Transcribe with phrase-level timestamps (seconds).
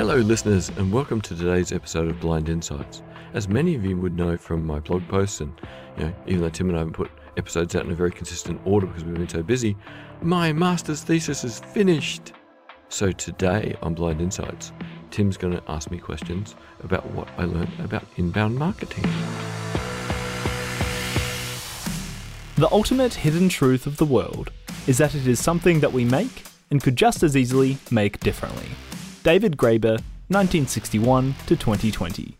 [0.00, 3.02] Hello, listeners, and welcome to today's episode of Blind Insights.
[3.34, 5.52] As many of you would know from my blog posts, and
[5.98, 8.62] you know, even though Tim and I haven't put episodes out in a very consistent
[8.64, 9.76] order because we've been so busy,
[10.22, 12.32] my master's thesis is finished.
[12.88, 14.72] So today on Blind Insights,
[15.10, 19.04] Tim's going to ask me questions about what I learned about inbound marketing.
[22.56, 24.50] The ultimate hidden truth of the world
[24.86, 28.70] is that it is something that we make and could just as easily make differently.
[29.22, 32.38] David Graeber, 1961 to 2020.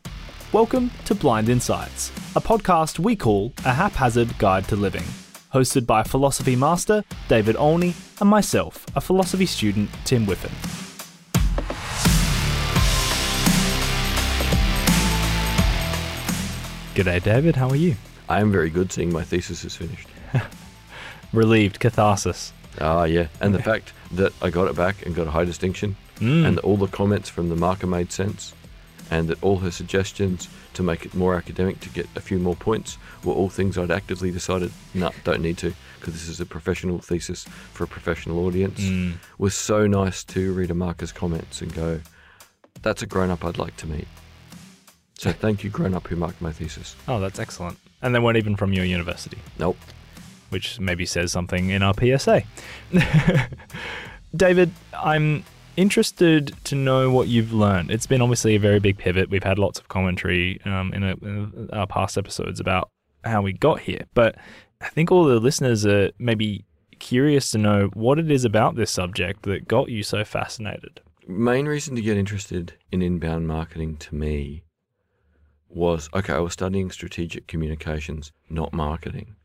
[0.51, 5.05] Welcome to Blind Insights, a podcast we call a haphazard guide to living,
[5.52, 10.51] hosted by philosophy master David Olney and myself, a philosophy student Tim Whiffen.
[16.95, 17.57] G'day, David.
[17.57, 17.95] How are you?
[18.27, 20.09] I am very good seeing my thesis is finished.
[21.35, 22.55] Relieved, catharsis.
[22.80, 23.27] Ah, yeah.
[23.43, 26.47] And the fact that I got it back and got a high distinction, Mm.
[26.47, 28.55] and that all the comments from the marker made sense,
[29.10, 32.54] and that all her suggestions to make it more academic to get a few more
[32.54, 36.46] points were all things I'd actively decided, no, don't need to, because this is a
[36.46, 38.79] professional thesis for a professional audience.
[38.80, 39.15] Mm.
[39.38, 42.01] Was so nice to read a marker's comments and go,
[42.82, 44.07] that's a grown up I'd like to meet.
[45.18, 46.95] So thank you, grown up who marked my thesis.
[47.09, 47.79] Oh, that's excellent.
[48.02, 49.76] And they weren't even from your university, Nope.
[50.51, 52.43] which maybe says something in our PSA.
[54.37, 55.45] David, I'm
[55.76, 57.90] interested to know what you've learned.
[57.90, 59.30] It's been obviously a very big pivot.
[59.30, 62.90] We've had lots of commentary um, in, a, in our past episodes about
[63.24, 64.37] how we got here, but
[64.81, 66.65] I think all the listeners are maybe
[66.98, 71.00] curious to know what it is about this subject that got you so fascinated.
[71.26, 74.65] main reason to get interested in inbound marketing to me
[75.69, 79.37] was okay, I was studying strategic communications, not marketing.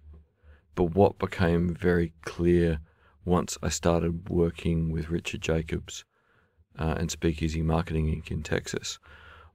[0.73, 2.80] But what became very clear
[3.23, 6.03] once I started working with Richard Jacobs
[6.78, 8.31] uh, and Speakeasy Marketing Inc.
[8.31, 9.00] in Texas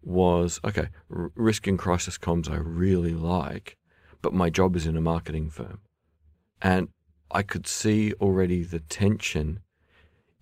[0.02, 3.76] was okay, r- risk and crisis comms I really like,
[4.22, 5.80] but my job is in a marketing firm.
[6.62, 6.88] And
[7.30, 9.60] I could see already the tension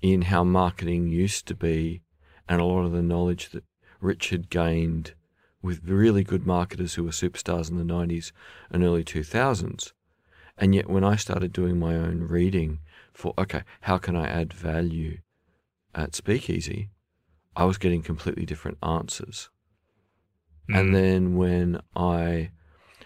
[0.01, 2.03] in how marketing used to be
[2.49, 3.65] and a lot of the knowledge that
[4.01, 5.15] Richard gained
[5.61, 8.33] with really good marketers who were superstars in the 90s
[8.71, 9.93] and early 2000s.
[10.57, 12.81] And yet, when I started doing my own reading
[13.13, 15.19] for, okay, how can I add value
[15.99, 16.91] at Speakeasy,
[17.57, 19.51] I was getting completely different answers.
[20.71, 20.79] Mm.
[20.79, 22.51] And then when I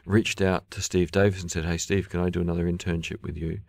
[0.05, 3.37] reached out to Steve Davis and said, "Hey, Steve, can I do another internship with
[3.37, 3.61] you?"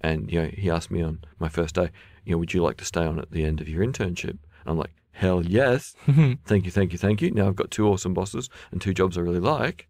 [0.00, 1.90] And you know, he asked me on my first day,
[2.24, 4.30] you know, would you like to stay on at the end of your internship?
[4.30, 5.96] And I'm like, hell yes,
[6.44, 7.32] thank you, thank you, thank you.
[7.32, 9.88] Now I've got two awesome bosses and two jobs I really like.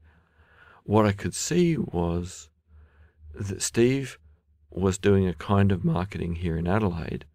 [0.84, 2.49] What I could see was
[3.34, 4.19] that Steve
[4.70, 7.26] was doing a kind of marketing here in Adelaide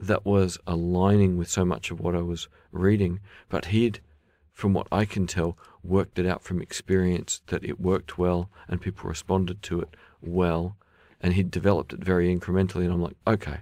[0.00, 4.00] that was aligning with so much of what I was reading, but he'd
[4.60, 8.80] from what I can tell, worked it out from experience that it worked well and
[8.80, 10.76] people responded to it well.
[11.18, 12.84] And he'd developed it very incrementally.
[12.84, 13.60] And I'm like, okay,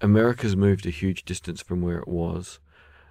[0.00, 2.60] America's moved a huge distance from where it was.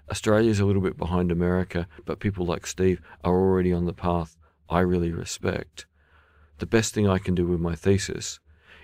[0.09, 4.37] Australia's a little bit behind America, but people like Steve are already on the path
[4.69, 5.85] I really respect.
[6.59, 8.39] The best thing I can do with my thesis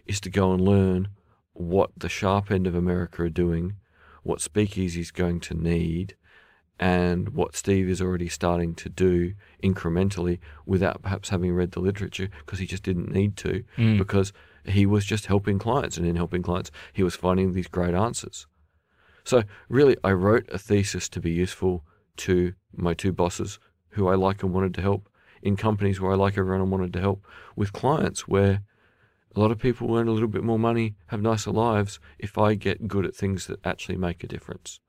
[0.05, 1.07] is to go and learn
[1.55, 3.75] what the sharp end of America are doing,
[4.23, 6.15] what Speakeasy's going to need,
[6.79, 9.33] and what Steve is already starting to do
[9.63, 13.97] incrementally without perhaps having read the literature because he just didn't need to Mm.
[13.97, 14.33] because
[14.65, 18.45] he was just helping clients and in helping clients he was finding these great answers.
[19.23, 21.85] So really I wrote a thesis to be useful
[22.17, 23.57] to my two bosses
[23.91, 25.07] who I like and wanted to help
[25.41, 28.63] in companies where I like everyone and wanted to help with clients where
[29.35, 32.55] a lot of people earn a little bit more money, have nicer lives if I
[32.55, 34.79] get good at things that actually make a difference.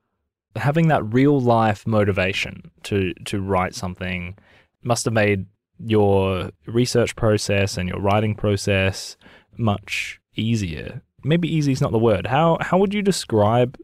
[0.55, 4.35] having that real life motivation to to write something
[4.83, 5.45] must have made
[5.79, 9.17] your research process and your writing process
[9.57, 11.01] much easier.
[11.23, 12.27] Maybe easy is not the word.
[12.27, 13.77] How how would you describe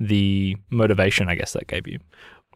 [0.00, 1.98] the motivation I guess that gave you?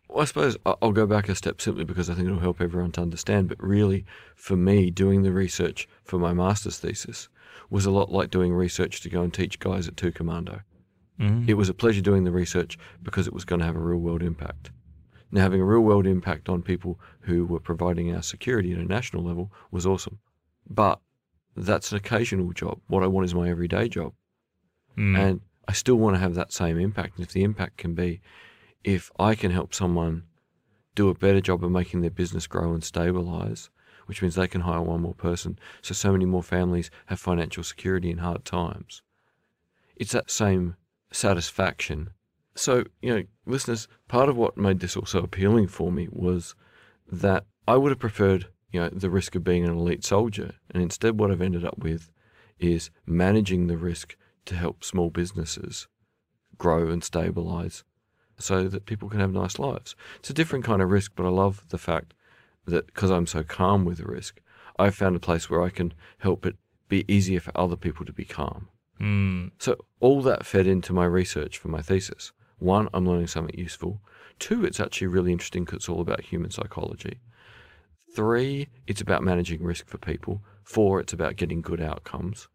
[0.08, 2.92] Well, I suppose I'll go back a step simply because I think it'll help everyone
[2.92, 3.48] to understand.
[3.48, 4.04] But really,
[4.36, 7.28] for me, doing the research for my master's thesis
[7.72, 10.60] was a lot like doing research to go and teach guys at Two Commando.
[11.18, 11.48] Mm.
[11.48, 13.98] It was a pleasure doing the research because it was going to have a real
[13.98, 14.70] world impact.
[15.30, 18.84] Now, having a real world impact on people who were providing our security at a
[18.84, 20.18] national level was awesome.
[20.68, 21.00] But
[21.56, 22.80] that's an occasional job.
[22.88, 24.12] What I want is my everyday job.
[24.98, 25.18] Mm.
[25.18, 27.16] And I still want to have that same impact.
[27.16, 28.20] And if the impact can be
[28.84, 30.24] if I can help someone
[30.94, 33.70] do a better job of making their business grow and stabilize,
[34.06, 37.62] which means they can hire one more person, so so many more families have financial
[37.62, 39.02] security in hard times.
[39.96, 40.76] It's that same
[41.12, 42.10] satisfaction
[42.54, 46.54] So, you know, listeners, part of what made this also appealing for me was
[47.10, 50.54] that I would have preferred, you know, the risk of being an elite soldier.
[50.70, 52.10] And instead, what I've ended up with
[52.58, 54.16] is managing the risk
[54.46, 55.88] to help small businesses
[56.58, 57.84] grow and stabilize
[58.38, 59.94] so that people can have nice lives.
[60.18, 62.14] It's a different kind of risk, but I love the fact
[62.66, 64.40] that because I'm so calm with the risk,
[64.78, 66.56] I've found a place where I can help it
[66.88, 68.68] be easier for other people to be calm.
[69.00, 69.50] Mm.
[69.58, 72.32] So all that fed into my research for my thesis.
[72.58, 74.00] One, I'm learning something useful.
[74.38, 77.18] Two, it's actually really interesting because it's all about human psychology.
[78.14, 80.42] Three, it's about managing risk for people.
[80.62, 82.48] Four, it's about getting good outcomes.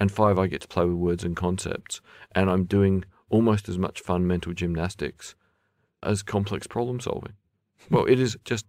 [0.00, 2.00] And five, I get to play with words and concepts.
[2.32, 5.34] And I'm doing almost as much fun mental gymnastics
[6.02, 7.34] as complex problem solving.
[7.90, 8.66] Well, it is just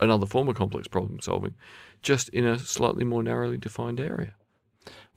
[0.00, 1.54] another form of complex problem solving,
[2.02, 4.34] just in a slightly more narrowly defined area.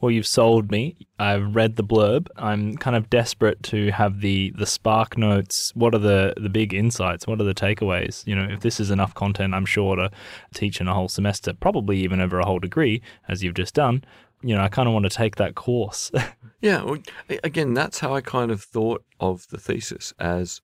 [0.01, 0.97] Well, you've sold me.
[1.17, 2.27] I've read the blurb.
[2.35, 5.75] I'm kind of desperate to have the the SparkNotes.
[5.75, 7.25] What are the the big insights?
[7.25, 8.27] What are the takeaways?
[8.27, 10.11] You know, if this is enough content, I'm sure to
[10.53, 14.03] teach in a whole semester, probably even over a whole degree, as you've just done.
[14.43, 16.11] You know, I kind of want to take that course.
[16.61, 16.97] Yeah, well,
[17.43, 20.61] again, that's how I kind of thought of the thesis as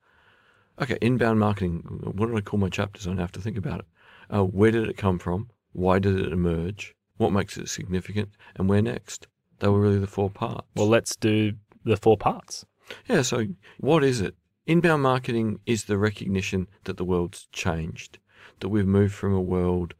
[0.81, 1.81] okay, inbound marketing.
[2.16, 3.08] What did I call my chapters?
[3.08, 3.86] I have to think about it.
[4.33, 5.50] Uh, where did it come from?
[5.74, 6.95] Why did it emerge?
[7.18, 8.30] What makes it significant?
[8.56, 9.28] And where next?
[9.60, 10.68] They were really the four parts.
[10.75, 12.66] well, let's do the four parts.
[13.07, 13.45] Yeah, so
[13.80, 14.36] what is it?
[14.66, 18.18] Inbound marketing is the recognition that the world's changed,
[18.60, 19.94] that we've moved from a world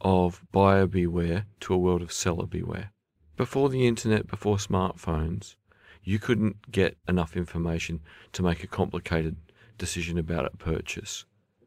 [0.00, 2.90] of buyer beware to a world of seller beware.
[3.36, 5.56] Before the internet, before smartphones,
[6.02, 8.00] you couldn't get enough information
[8.32, 9.36] to make a complicated
[9.78, 11.24] decision about a purchase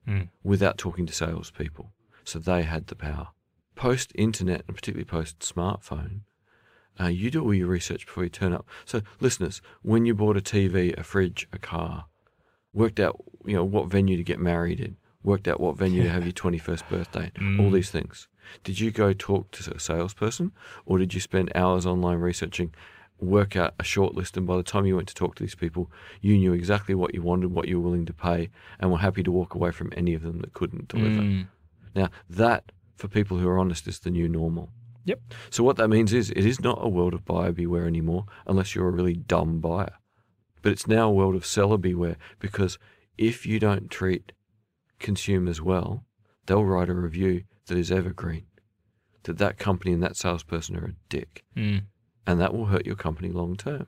[0.08, 0.30] Mm.
[0.44, 1.92] without talking to salespeople.
[2.25, 3.30] So they had the power.
[3.75, 6.22] Post internet, and particularly post smartphone,
[7.00, 8.66] uh, you do all your research before you turn up.
[8.86, 12.06] So, listeners, when you bought a TV, a fridge, a car,
[12.74, 16.10] worked out you know what venue to get married in, worked out what venue to
[16.10, 18.27] have your twenty first birthday, all these things.
[18.63, 20.51] Did you go talk to a salesperson,
[20.86, 22.74] or did you spend hours online researching,
[23.19, 25.56] work out a short list, and by the time you went to talk to these
[25.56, 25.92] people,
[26.22, 28.50] you knew exactly what you wanted, what you were willing to pay,
[28.80, 31.22] and were happy to walk away from any of them that couldn't deliver?
[31.22, 31.48] Mm.
[31.96, 34.70] Now, that, for people who are honest, is the new normal.
[35.06, 35.22] Yep.
[35.50, 38.74] So, what that means is it is not a world of buyer beware anymore, unless
[38.76, 39.94] you're a really dumb buyer.
[40.62, 42.80] But it's now a world of seller beware because
[43.18, 44.32] if you don't treat
[45.00, 46.06] consumers well,
[46.48, 48.46] they'll write a review that is evergreen
[49.24, 51.84] that that company and that salesperson are a dick, Mm.
[52.28, 53.88] and that will hurt your company long term.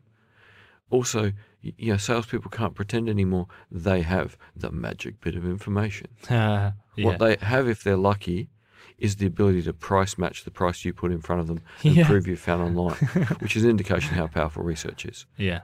[0.90, 1.32] Also,
[1.78, 6.08] you know, salespeople can't pretend anymore they have the magic bit of information.
[6.30, 6.72] yeah.
[6.98, 8.50] What they have, if they're lucky,
[8.98, 11.96] is the ability to price match the price you put in front of them and
[11.96, 12.08] Yeah.
[12.08, 12.96] prove you found online,
[13.40, 15.26] which is an indication how powerful research is.
[15.38, 15.62] yeah.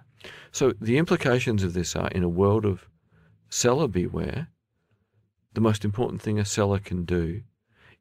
[0.52, 2.88] So the implications of this are in a world of
[3.50, 4.48] seller beware,
[5.54, 7.42] the most important thing a seller can do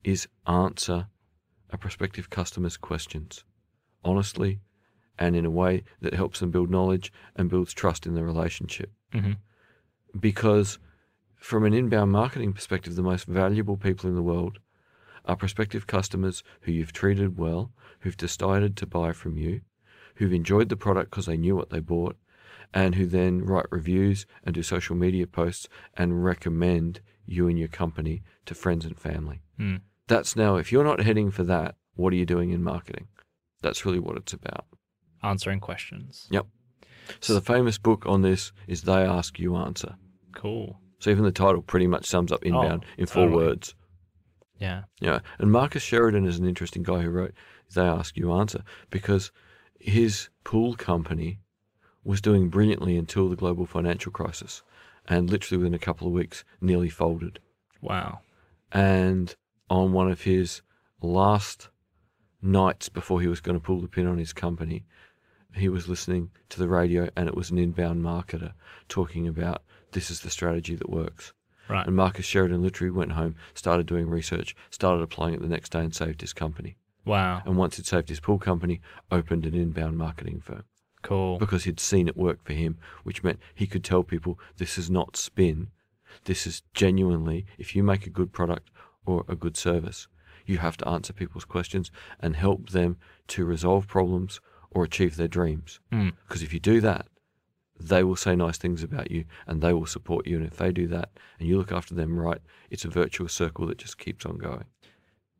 [0.04, 1.08] is answer
[1.70, 3.44] a prospective customer's questions
[4.04, 4.60] honestly
[5.18, 8.92] and in a way that helps them build knowledge and builds trust in the relationship.
[9.12, 9.36] Mhm.
[10.18, 10.78] Because
[11.36, 14.58] from an inbound marketing perspective, the most valuable people in the world
[15.24, 19.60] are prospective customers who you've treated well, who've decided to buy from you,
[20.16, 22.16] who've enjoyed the product because they knew what they bought,
[22.74, 27.68] and who then write reviews and do social media posts and recommend you and your
[27.68, 29.42] company to friends and family.
[29.58, 29.82] Mm.
[30.08, 33.08] That's now, if you're not heading for that, what are you doing in marketing?
[33.60, 34.66] That's really what it's about.
[35.22, 36.28] Answering questions.
[36.30, 36.46] Yep.
[37.20, 39.96] So the famous book on this is They Ask You Answer.
[40.34, 40.80] Cool.
[40.98, 43.44] So even the title pretty much sums up oh, inbound in four totally.
[43.44, 43.74] words.
[44.58, 44.82] Yeah.
[45.00, 47.34] Yeah, and Marcus Sheridan is an interesting guy who wrote
[47.74, 49.32] They Ask You Answer because
[49.78, 51.40] his pool company
[52.04, 54.62] was doing brilliantly until the global financial crisis
[55.08, 57.40] and literally within a couple of weeks nearly folded.
[57.80, 58.20] Wow.
[58.70, 59.34] And
[59.68, 60.62] on one of his
[61.00, 61.68] last
[62.40, 64.84] nights before he was going to pull the pin on his company,
[65.54, 68.52] he was listening to the radio and it was an inbound marketer
[68.88, 71.32] talking about this is the strategy that works.
[71.68, 71.86] Right.
[71.86, 75.80] And Marcus Sheridan literally went home, started doing research, started applying it the next day,
[75.80, 76.76] and saved his company.
[77.04, 77.42] Wow.
[77.44, 78.80] And once it saved his pool company,
[79.10, 80.64] opened an inbound marketing firm
[81.02, 81.38] Cool.
[81.38, 84.90] because he'd seen it work for him, which meant he could tell people this is
[84.90, 85.68] not spin.
[86.24, 88.70] This is genuinely, if you make a good product
[89.06, 90.08] or a good service,
[90.46, 91.90] you have to answer people's questions
[92.20, 92.96] and help them
[93.28, 94.40] to resolve problems
[94.74, 95.80] or achieve their dreams.
[95.92, 96.12] Mm.
[96.26, 97.06] Because if you do that,
[97.78, 100.36] they will say nice things about you and they will support you.
[100.36, 103.66] And if they do that and you look after them right, it's a virtuous circle
[103.66, 104.64] that just keeps on going.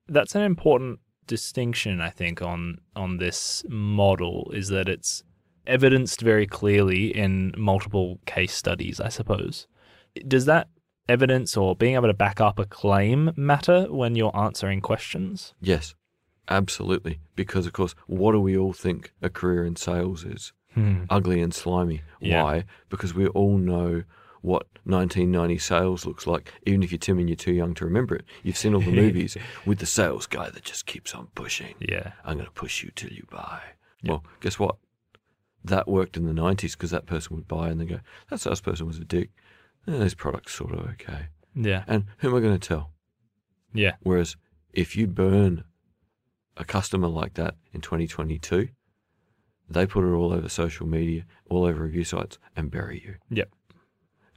[0.09, 5.23] That's an important distinction, I think, on on this model is that it's
[5.67, 9.69] evidenced very clearly in multiple case studies, I suppose.
[10.27, 10.69] Does that
[11.09, 15.55] evidence or being able to back up a claim matter when you're answering questions?
[15.61, 15.95] Yes,
[16.49, 17.21] absolutely.
[17.37, 20.53] Because, of course, what do we all think a career in sales is?
[21.11, 22.03] Ugly and slimy.
[22.21, 22.43] Yeah.
[22.43, 22.65] Why?
[22.89, 24.05] Because we all know
[24.41, 28.17] what 1990 sales looks like, even if you're Tim and you're too young to remember
[28.17, 28.25] it.
[28.43, 31.75] You've seen all the movies with the sales guy that just keeps on pushing.
[31.79, 32.13] Yeah.
[32.25, 33.61] I'm going to push you till you buy.
[34.05, 34.77] Well, guess what?
[35.65, 38.87] That worked in the 90s because that person would buy and then go, that salesperson
[38.87, 39.31] was a dick.
[39.87, 41.27] Eh, this product's sort of okay.
[41.55, 41.85] Yeah.
[41.87, 42.91] And who am I going to tell?
[43.73, 43.93] Yeah.
[44.03, 44.37] Whereas
[44.73, 45.65] if you burn
[46.57, 48.69] a customer like that in 2022,
[49.69, 53.15] they put it all over social media, all over review sites, and bury you.
[53.31, 53.51] Yep.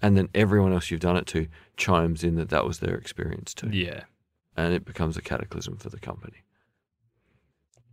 [0.01, 3.53] And then everyone else you've done it to chimes in that that was their experience
[3.53, 3.69] too.
[3.69, 4.03] Yeah.
[4.55, 6.43] And it becomes a cataclysm for the company.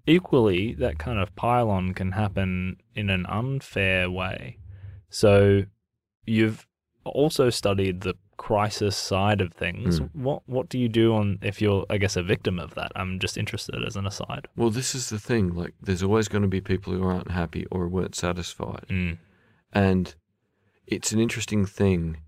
[0.07, 4.59] Equally, that kind of pile-on can happen in an unfair way.
[5.09, 5.65] So
[6.25, 6.67] you've
[7.05, 10.01] also studied the crisis side of things.
[10.01, 10.11] Mm.
[10.15, 12.93] What what do you do on if you're I guess a victim of that?
[12.97, 14.49] I'm just interested as an aside.
[14.57, 15.55] Well, this is the thing.
[15.55, 18.87] Like, there's always going to be people who aren't happy or weren't satisfied.
[18.89, 19.19] Mm.
[19.73, 20.15] And
[20.87, 22.19] it's an interesting thing.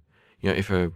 [0.41, 0.93] You know, if a,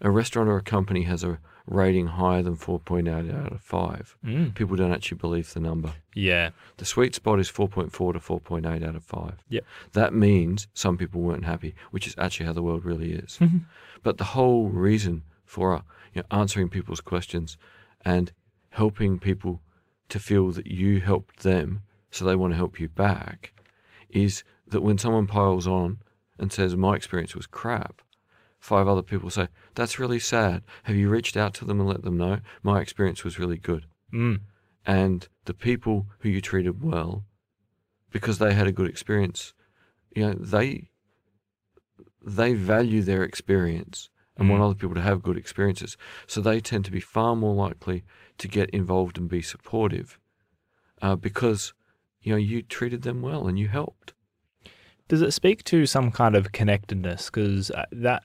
[0.00, 1.38] a restaurant or a company has a
[1.70, 4.54] rating higher than 4.8 out of 5, Mm.
[4.54, 5.92] people don't actually believe the number.
[6.14, 6.50] Yeah.
[6.78, 9.34] The sweet spot is 4.4 to 4.8 out of 5.
[9.50, 9.64] Yep.
[9.92, 13.38] That means some people weren't happy, which is actually how the world really is.
[14.02, 15.82] But the whole reason for
[16.14, 17.56] you know, answering people's questions
[18.04, 18.32] and
[18.70, 19.60] helping people
[20.08, 23.52] to feel that you helped them so they want to help you back
[24.08, 25.98] is that when someone piles on
[26.38, 28.00] and says, My experience was crap,
[28.58, 30.62] five other people say, That's really sad.
[30.84, 32.40] Have you reached out to them and let them know?
[32.62, 34.40] My experience was really good Mm.
[34.86, 37.24] and the people who you treated well
[38.10, 39.52] because they had a good experience
[40.16, 40.88] you know they
[42.24, 44.64] they value their experience and want Mm.
[44.66, 45.96] other people to have good experiences
[46.26, 48.02] so they tend to be far more likely
[48.38, 50.18] to get involved and be supportive
[51.02, 51.74] uh, because
[52.22, 54.14] you know you treated them well and you helped
[55.08, 57.26] Does it speak to some kind of connectedness?
[57.30, 58.22] Because that,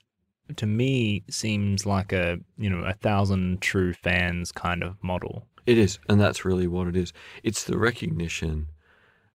[0.58, 5.48] to me, seems like a you know a thousand true fans kind of model.
[5.66, 7.14] It is, and that's really what it is.
[7.44, 8.68] It's the recognition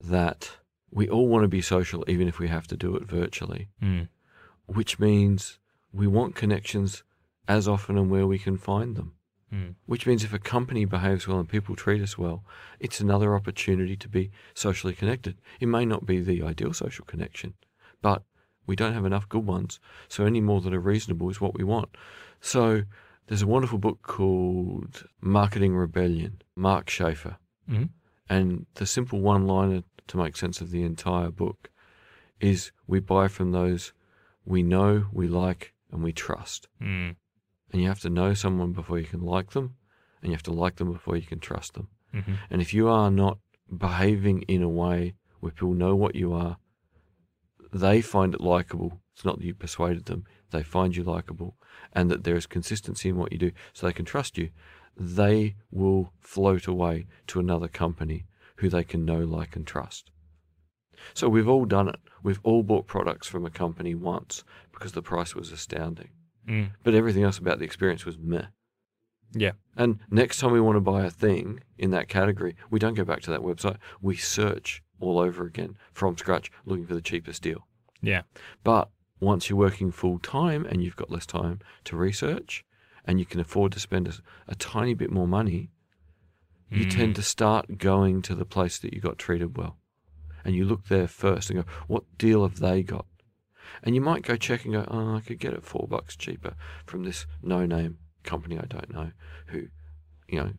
[0.00, 0.50] that
[0.90, 4.08] we all want to be social, even if we have to do it virtually, Mm.
[4.66, 5.58] which means
[5.92, 7.02] we want connections
[7.46, 9.12] as often and where we can find them.
[9.52, 9.75] Mm.
[9.87, 12.44] Which means if a company behaves well and people treat us well,
[12.78, 15.40] it's another opportunity to be socially connected.
[15.60, 17.54] It may not be the ideal social connection,
[18.02, 18.22] but
[18.68, 19.80] we don't have enough good ones.
[20.06, 21.88] So any more that are reasonable is what we want.
[22.40, 22.82] So
[23.26, 27.38] there's a wonderful book called Marketing Rebellion, Mark Schaefer.
[27.68, 27.88] Mhm.
[28.28, 31.70] And the simple one liner to make sense of the entire book
[32.40, 33.92] is we buy from those
[34.44, 36.68] we know, we like, and we trust.
[36.80, 37.16] Mm.
[37.70, 39.76] And you have to know someone before you can like them,
[40.22, 41.88] and you have to like them before you can trust them.
[42.12, 43.38] hmm And if you are not
[43.76, 46.56] behaving in a way where people know what you are,
[47.72, 49.00] they find it likable.
[49.14, 51.56] It's not that you persuaded them, they find you likable,
[51.92, 54.50] and that there is consistency in what you do so they can trust you.
[54.96, 60.10] They will float away to another company who they can know, like, and trust.
[61.14, 62.00] So we've all done it.
[62.22, 66.10] We've all bought products from a company once because the price was astounding.
[66.48, 66.70] Mm.
[66.82, 68.46] But everything else about the experience was meh.
[69.32, 69.52] Yeah.
[69.76, 73.04] And next time we want to buy a thing in that category, we don't go
[73.04, 73.76] back to that website.
[74.00, 77.66] We search all over again from scratch looking for the cheapest deal.
[78.00, 78.23] Yeah.
[78.64, 78.88] But
[79.20, 82.64] once you're working full time and you've got less time to research
[83.04, 84.12] and you can afford to spend a,
[84.49, 85.70] a tiny bit more money,
[86.70, 86.90] you Mm.
[86.90, 89.78] tend to start going to the place that you got treated well.
[90.44, 93.06] And you look there first and go, what deal have they got?
[93.82, 96.54] And you might go check and go, oh, I could get it four bucks cheaper
[96.87, 99.11] from this no name company I don't know
[99.47, 99.66] who,
[100.28, 100.50] you know,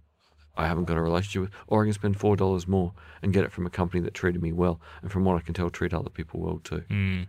[0.57, 3.45] I haven't got a relationship with, or I can spend four dollars more and get
[3.45, 5.93] it from a company that treated me well, and from what I can tell, treat
[5.93, 6.83] other people well too.
[6.89, 7.27] Mm.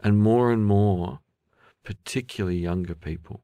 [0.00, 1.20] And more and more,
[1.82, 3.42] particularly younger people,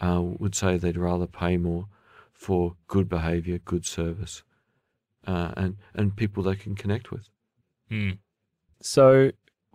[0.00, 1.86] uh, would say they'd rather pay more
[2.32, 4.42] for good behaviour, good service,
[5.26, 7.28] uh, and and people they can connect with.
[7.90, 8.18] Mm.
[8.80, 9.30] So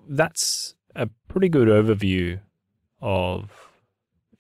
[0.08, 2.40] that's a pretty good overview
[3.02, 3.65] of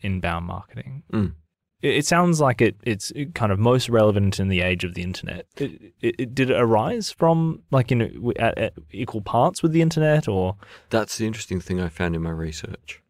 [0.05, 1.03] inbound marketing.
[1.11, 1.33] Mm.
[1.81, 5.01] It, it sounds like it, it's kind of most relevant in the age of the
[5.03, 5.45] internet.
[5.57, 9.81] It, it, did it arise from like you know at, at equal parts with the
[9.81, 10.55] internet, or
[10.89, 13.01] That's the interesting thing I found in my research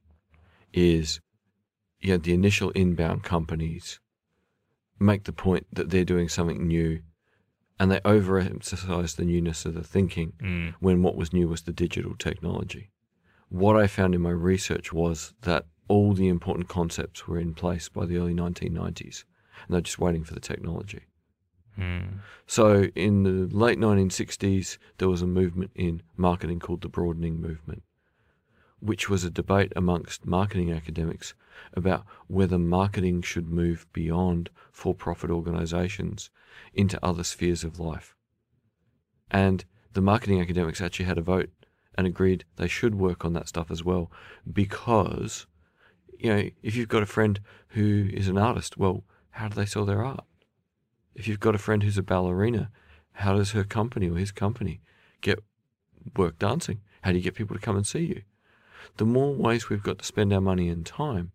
[0.73, 1.21] is
[2.01, 3.99] yeah, the initial inbound companies
[4.99, 7.01] make the point that they're doing something new
[7.79, 10.73] and they overemphasized the newness of the thinking Mm.
[10.79, 12.91] when what was new was the digital technology.
[13.49, 17.89] What I found in my research was that all the important concepts were in place
[17.89, 19.23] by the early 1990s,
[19.65, 21.03] and they're just waiting for the technology.
[21.79, 22.19] Mm.
[22.47, 27.83] So in the late 1960s, there was a movement in marketing called the broadening movement,
[28.79, 31.33] which was a debate amongst marketing academics
[31.73, 36.29] about whether marketing should move beyond for profit organizations
[36.73, 38.15] into other spheres of life.
[39.31, 41.49] And the marketing academics actually had a vote
[41.97, 44.11] and agreed they should work on that stuff as well
[44.51, 45.47] because,
[46.19, 49.65] you know, if you've got a friend who is an artist, well, how do they
[49.65, 50.25] sell their art?
[51.13, 52.71] If you've got a friend who's a ballerina,
[53.13, 54.81] how does her company or his company
[55.21, 55.39] get
[56.15, 56.81] work dancing?
[57.01, 58.21] How do you get people to come and see you?
[58.97, 61.31] The more ways we've got to spend our money and time,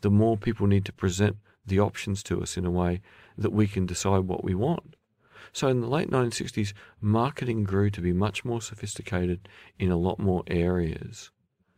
[0.00, 3.00] the more people need to present the options to us in a way
[3.36, 4.96] that we can decide what we want.
[5.52, 10.18] So in the late 1960s, marketing grew to be much more sophisticated in a lot
[10.18, 11.30] more areas,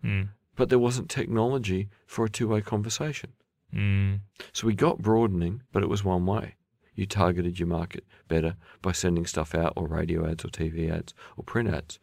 [0.04, 0.30] Mm.
[0.60, 3.32] But there wasn't technology for a two way conversation.
[3.74, 4.20] Mm.
[4.52, 6.56] So we got broadening, but it was one way.
[6.94, 11.14] You targeted your market better by sending stuff out or radio ads or TV ads
[11.38, 11.98] or print ads.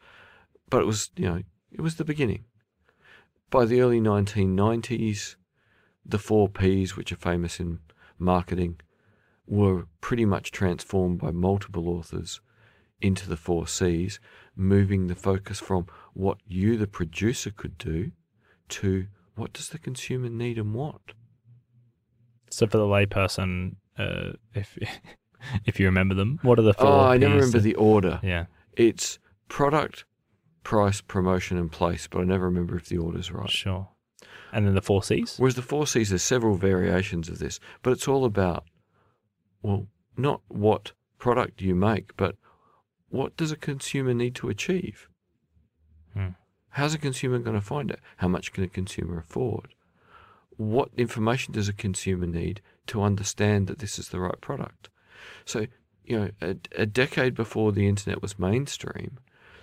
[0.71, 2.45] But it was, you know, it was the beginning.
[3.51, 5.35] By the early 1990s,
[6.03, 7.77] the four Ps, which are famous in
[8.17, 8.81] marketing,
[9.45, 12.41] were pretty much transformed by multiple authors
[13.01, 14.19] into the four Cs,
[14.55, 15.85] moving the focus from
[16.15, 18.13] what you, the producer, could do
[18.69, 21.13] to what does the consumer need and want.
[22.50, 24.77] So for the layperson, uh, if
[25.65, 26.88] if you remember them, what are the four?
[26.88, 28.19] Oh, I never remember the order.
[28.24, 28.45] Yeah.
[28.74, 30.05] It's product,
[30.63, 33.50] price, promotion, and place, but I never remember if the order's right.
[33.50, 33.89] Sure.
[34.51, 35.38] And then the four Cs.
[35.39, 38.63] Whereas the four C's, there's several variations of this, but it's all about,
[39.62, 42.36] well, not what product you make, but
[43.09, 45.09] what does a consumer need to achieve?
[46.13, 46.29] Hmm.
[46.77, 48.00] How's a consumer going to find it?
[48.17, 49.74] How much can a consumer afford?
[50.57, 54.89] What information does a consumer need to understand that this is the right product?
[55.43, 55.65] So,
[56.06, 59.17] you know, a, a decade before the internet was mainstream,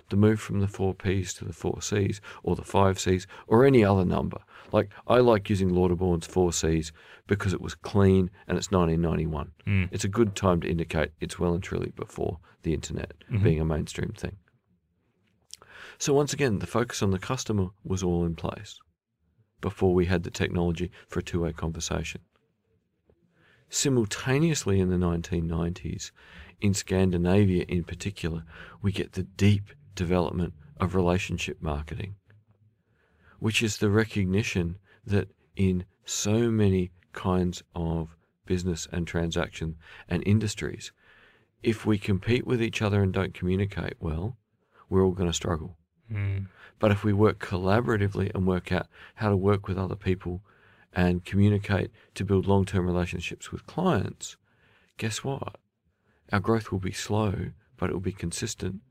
[0.09, 3.63] the move from the four Ps to the four Cs or the five Cs or
[3.63, 4.39] any other number.
[4.73, 6.91] Like, I like using Lauterborn's four Cs
[7.27, 9.51] because it was clean and it's 1991.
[9.65, 9.87] Mm.
[9.93, 13.41] It's a good time to indicate it's well and truly before the internet Mhm.
[13.43, 14.35] being a mainstream thing.
[15.97, 18.79] So, once again, the focus on the customer was all in place
[19.61, 22.21] before we had the technology for a two way conversation.
[23.69, 26.11] Simultaneously in the 1990s,
[26.61, 28.43] in Scandinavia in particular,
[28.81, 32.15] we get the deep development of relationship marketing,
[33.39, 39.77] which is the recognition that in so many kinds of business and transaction
[40.07, 40.91] and industries,
[41.63, 44.37] if we compete with each other and don't communicate well,
[44.89, 45.77] we're all going to struggle.
[46.11, 46.47] Mm.
[46.79, 50.41] But if we work collaboratively and work out how to work with other people
[50.93, 54.37] and communicate to build long term relationships with clients,
[54.97, 55.57] guess what?
[56.31, 58.81] Our growth will be slow, but it will be consistent.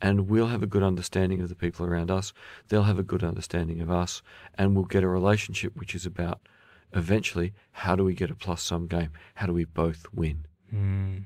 [0.00, 2.32] And we'll have a good understanding of the people around us.
[2.68, 4.22] They'll have a good understanding of us.
[4.56, 6.40] And we'll get a relationship which is about
[6.92, 9.10] eventually how do we get a plus sum game?
[9.34, 10.46] How do we both win?
[10.72, 11.24] Mm.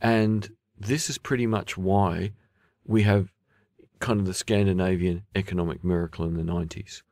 [0.00, 2.32] And this is pretty much why
[2.84, 3.32] we have
[3.98, 7.02] kind of the Scandinavian economic miracle in the 90s.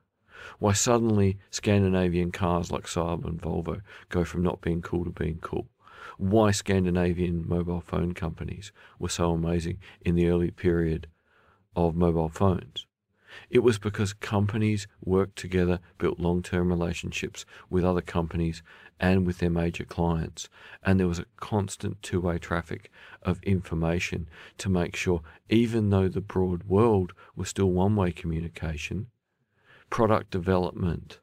[0.58, 5.38] Why suddenly Scandinavian cars like Saab and Volvo go from not being cool to being
[5.40, 5.68] cool.
[6.18, 11.08] Why Scandinavian mobile phone companies were so amazing in the early period
[11.74, 12.85] of mobile phones.
[13.50, 18.62] It was because companies worked together, built long term relationships with other companies
[18.98, 20.48] and with their major clients.
[20.82, 22.90] And there was a constant two way traffic
[23.22, 29.08] of information to make sure, even though the broad world was still one way communication,
[29.90, 31.20] product development,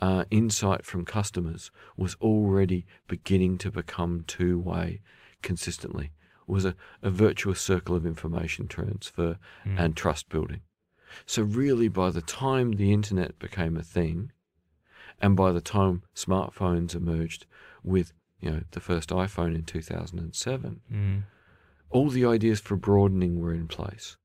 [0.00, 5.00] uh, insight from customers was already beginning to become two way
[5.42, 6.10] consistently.
[6.48, 9.78] It was a, a virtuous circle of information transfer Mm.
[9.78, 10.60] and trust building.
[11.26, 14.32] So, really, by the time the internet became a thing,
[15.20, 17.46] and by the time smartphones emerged
[17.84, 21.22] with you know the first iPhone in 2007, Mm.
[21.90, 24.16] all the ideas for broadening were in place.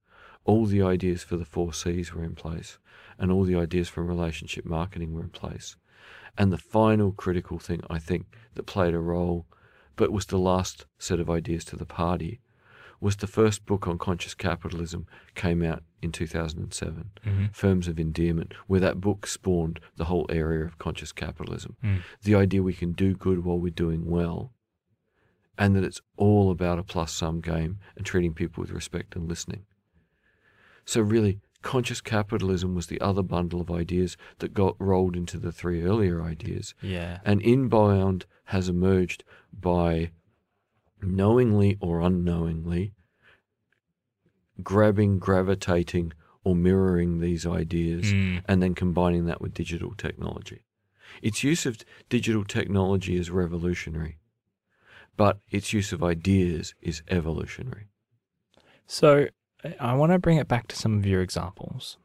[0.45, 2.77] All the ideas for the four C's were in place.
[3.19, 5.75] And all the ideas for relationship marketing were in place.
[6.37, 9.45] And the final critical thing I think that played a role,
[9.95, 12.39] but was the last set of ideas to the party,
[12.99, 15.05] was the first book on conscious capitalism
[15.35, 17.53] came out in 2007, Mhm.
[17.55, 22.01] Firms of Endearment, where that book spawned the whole area of conscious capitalism Mm.
[22.23, 24.53] the idea we can do good while we're doing well
[25.57, 29.27] and that it's all about a plus sum game and treating people with respect and
[29.27, 29.65] listening.
[30.85, 35.51] So, really, conscious capitalism was the other bundle of ideas that got rolled into the
[35.51, 36.73] three earlier ideas.
[36.81, 37.19] Yeah.
[37.25, 40.11] And inbound has emerged by
[41.01, 42.93] knowingly or unknowingly
[44.63, 48.41] grabbing, gravitating, or mirroring these ideas Mm.
[48.47, 50.63] and then combining that with digital technology.
[51.21, 51.77] Its use of
[52.09, 54.17] digital technology is revolutionary,
[55.15, 57.87] but its use of ideas is evolutionary.
[58.87, 59.27] So
[59.79, 61.97] I want to bring it back to some of your examples.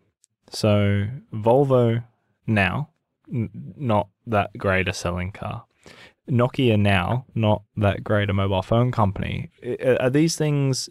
[0.51, 2.05] So Volvo
[2.47, 2.91] now,
[3.33, 5.65] n- not that great a selling car.
[6.31, 9.51] Nokia now, not that great a mobile phone company.
[10.01, 10.89] Are these things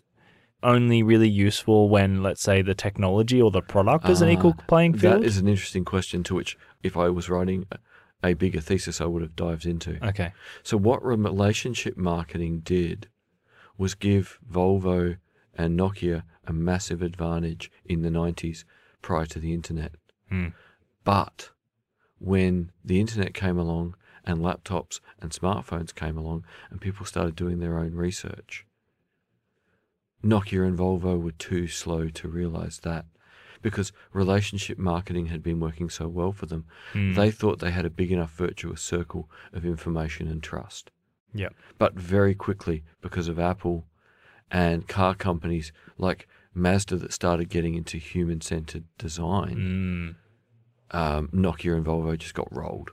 [0.64, 4.54] only really useful when, let's say, the technology or the product is an Ah, equal
[4.68, 5.22] playing field?
[5.22, 7.66] That is an interesting question to which, if I was writing
[8.24, 9.98] a- bigger thesis, I would have dived into.
[10.06, 10.34] okay.
[10.64, 13.08] So, what relationship marketing did
[13.78, 15.18] was give Volvo
[15.58, 18.64] and Nokia a massive advantage in the 90s
[19.02, 19.94] prior to the internet.
[20.30, 20.50] Hmm.
[21.04, 21.50] But
[22.20, 27.60] when the internet came along and laptops and smartphones came along and people started doing
[27.60, 28.66] their own research,
[30.24, 33.06] Nokia and Volvo were too slow to realize that
[33.62, 36.66] because relationship marketing had been working so well for them.
[36.94, 37.14] Hmm.
[37.14, 40.92] They thought they had a big enough virtuous circle of information and trust.
[41.34, 41.50] Yeah.
[41.78, 43.86] But very quickly, because of Apple
[44.52, 50.16] and car companies like Mazda that started getting into human centered design,
[50.92, 50.96] Mm.
[50.98, 52.92] um, Nokia and Volvo just got rolled.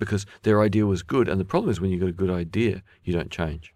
[0.00, 1.28] Because their idea was good.
[1.28, 3.72] And the problem is when you've got a good idea, you don't change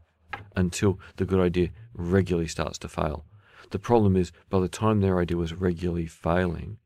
[0.56, 3.24] until the good idea regularly starts to fail.
[3.70, 6.78] The problem is by the time their idea was regularly failing,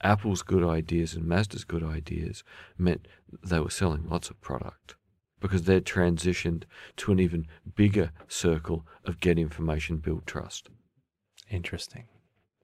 [0.00, 2.44] Apple's good ideas and Mazda's good ideas
[2.76, 3.08] meant
[3.42, 4.94] they were selling lots of product
[5.40, 6.64] because they'd transitioned
[6.96, 10.68] to an even bigger circle of get information, build trust.
[11.50, 12.04] Interesting.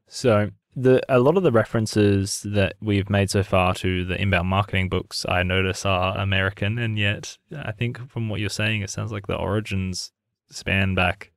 [0.08, 4.48] So the a lot of the references that we've made so far to the inbound
[4.48, 8.90] marketing books, I notice are American, and yet I think from what you're saying, it
[8.90, 10.12] sounds like the origins
[10.50, 11.32] span back,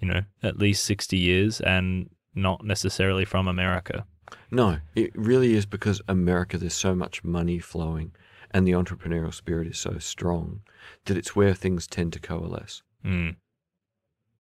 [0.00, 4.06] you know, at least sixty years, and not necessarily from America.
[4.50, 8.12] No, it really is because America, there's so much money flowing
[8.52, 10.60] and the entrepreneurial spirit is so strong
[11.04, 12.82] that it's where things tend to coalesce.
[13.04, 13.36] Mm.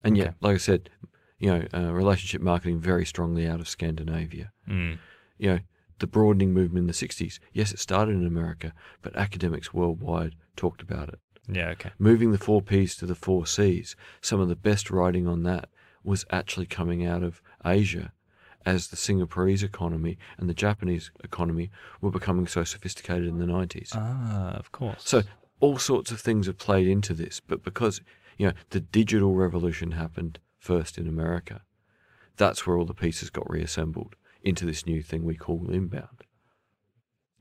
[0.03, 0.35] And yet, Okay.
[0.41, 0.89] like I said,
[1.39, 4.51] you know, uh, relationship marketing very strongly out of Scandinavia.
[4.67, 4.97] Mm.
[5.37, 5.59] You know,
[5.99, 10.81] the broadening movement in the 60s, yes, it started in America, but academics worldwide talked
[10.81, 11.19] about it.
[11.49, 11.69] Yeah.
[11.69, 11.91] Okay.
[11.97, 15.69] Moving the four Ps to the four Cs, some of the best writing on that
[16.03, 18.11] was actually coming out of Asia
[18.65, 21.71] as the Singaporeese economy and the Japanese economy
[22.01, 23.91] were becoming so sophisticated in the 90s.
[23.93, 25.03] Ah, of course.
[25.05, 25.23] So
[25.59, 28.01] all sorts of things have played into this, but because
[28.37, 31.61] you know the digital revolution happened first in America,
[32.35, 36.25] that's where all the pieces got reassembled into this new thing we call inbound.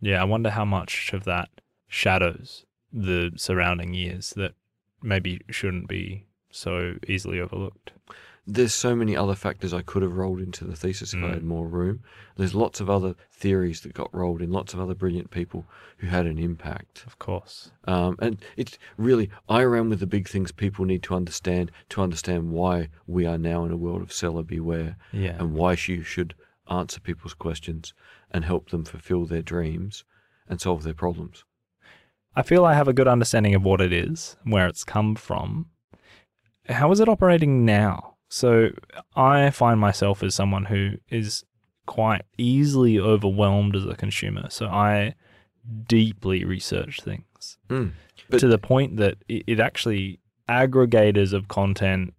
[0.00, 1.48] Yeah, I wonder how much of that
[1.88, 4.54] shadows the surrounding years that
[5.02, 7.90] maybe shouldn't be so easily overlooked.
[8.48, 11.35] There's so many other factors I could have rolled into the thesis if I Mm.
[11.35, 12.04] had more room.
[12.37, 15.66] There's lots of other theories that got rolled in, lots of other brilliant people
[15.98, 17.02] who had an impact.
[17.06, 17.72] Of course.
[17.87, 22.02] Um, and it's really, I ran with the big things people need to understand to
[22.02, 25.37] understand why we are now in a world of seller beware Yeah.
[25.40, 26.35] and why you should
[26.70, 27.94] answer people's questions
[28.30, 30.04] and help them fulfill their dreams
[30.48, 31.42] and solve their problems.
[32.37, 35.66] I feel I have a good understanding of what it is, where it's come from.
[36.68, 38.15] How is it operating now?
[38.28, 38.70] So
[39.14, 41.44] I find myself as someone who is
[41.86, 44.48] quite easily overwhelmed as a consumer.
[44.50, 45.14] So I
[45.88, 47.24] deeply research things
[47.68, 47.92] Mm.
[48.38, 52.14] To the point that it, it actually aggregators of content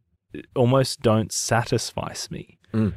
[0.55, 2.59] almost don't satisfy me.
[2.73, 2.93] Mm.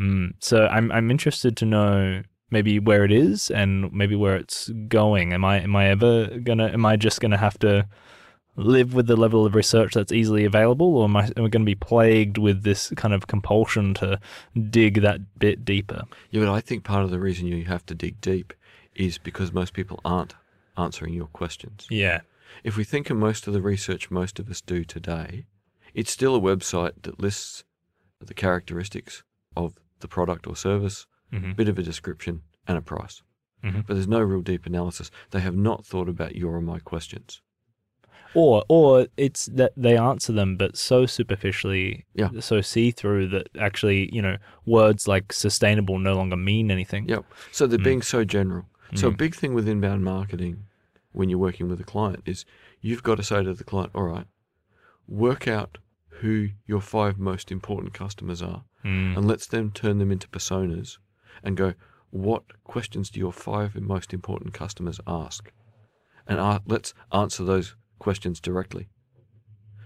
[0.00, 0.32] Mm.
[0.40, 5.32] So I'm I'm interested to know maybe where it is and maybe where it's going.
[5.32, 7.86] Am I am I ever gonna am I just gonna have to
[8.58, 11.62] live with the level of research that's easily available, or am I, am I going
[11.62, 14.18] to be plagued with this kind of compulsion to
[14.70, 16.02] dig that bit deeper?
[16.30, 18.52] Yeah, but I think part of the reason you have to dig deep
[18.94, 20.34] is because most people aren't
[20.76, 21.86] answering your questions.
[21.88, 22.20] Yeah.
[22.64, 25.46] If we think of most of the research most of us do today,
[25.94, 27.64] it's still a website that lists
[28.20, 29.22] the characteristics
[29.56, 33.22] of the product or service, hmm a bit of a description, and a price.
[33.62, 33.86] Mhm.
[33.86, 35.10] But there's no real deep analysis.
[35.30, 37.42] They have not thought about your or my questions.
[38.34, 42.30] Or or it's that they answer them, but so superficially, Yeah.
[42.40, 44.36] so see through that actually, you know,
[44.66, 47.08] words like sustainable no longer mean anything.
[47.08, 47.24] Yep.
[47.52, 47.84] So they're Mm.
[47.84, 48.66] being so general.
[48.94, 49.16] So a Mm.
[49.16, 50.64] big thing with inbound marketing
[51.12, 52.44] when you're working with a client is
[52.80, 54.26] you've got to say to the client, all right,
[55.06, 55.78] work out
[56.20, 59.16] who your five most important customers are Mm.
[59.16, 60.98] and let's them turn them into personas
[61.42, 61.74] and go,
[62.10, 65.52] what questions do your five most important customers ask?
[66.26, 68.88] And uh, let's answer those questions directly.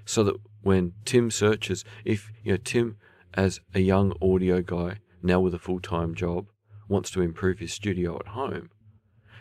[0.04, 2.96] So that when Tim searches, if you know Tim,
[3.34, 6.46] as a young audio guy now with a full time job,
[6.88, 8.70] wants to improve his studio at home,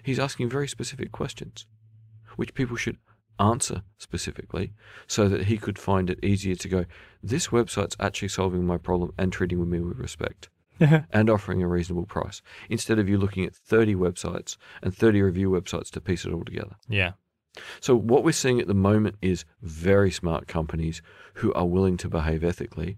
[0.03, 1.65] he's asking very specific questions,
[2.35, 2.97] which people should
[3.39, 4.73] answer specifically
[5.07, 6.85] so that he could find it easier to go,
[7.23, 12.05] this website's actually solving my problem and treating me with respect and offering a reasonable
[12.05, 16.31] price instead of you looking at 30 websites and 30 review websites to piece it
[16.31, 16.75] all together.
[16.87, 17.13] yeah.
[17.79, 21.01] So, what we're seeing at the moment is very smart companies
[21.35, 22.97] who are willing to behave ethically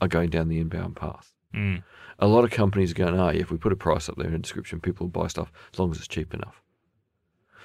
[0.00, 1.32] are going down the inbound path.
[1.54, 1.82] Mm.
[2.18, 4.28] A lot of companies are going, ah, yeah, if we put a price up there
[4.28, 6.62] in a description, people will buy stuff as long as it's cheap enough.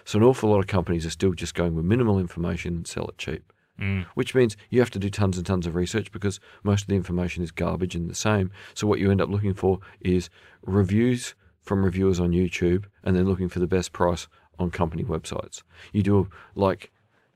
[0.06, 3.08] So, an awful lot of companies are still just going with minimal information and sell
[3.08, 4.06] it cheap Mm.
[4.14, 6.96] which means you have to do tons and tons of research because most of the
[6.96, 8.50] information is garbage and the same.
[8.74, 10.30] So what you end up looking for is
[10.62, 15.64] reviews from reviewers on YouTube and then looking for the best price on company websites.
[15.94, 16.92] You do like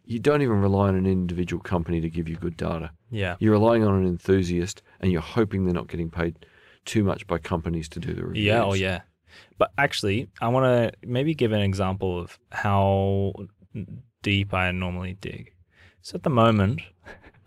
[0.05, 2.91] you don't even rely on an individual company to give you good data.
[3.11, 3.35] Yeah.
[3.39, 6.47] You're relying on an enthusiast and you're hoping they're not getting paid
[6.85, 8.45] too much by companies to do the reviews.
[8.45, 9.01] Yeah, oh yeah.
[9.59, 13.33] But actually, I want to maybe give an example of how
[14.23, 15.53] deep I normally dig.
[16.01, 16.81] So at the moment,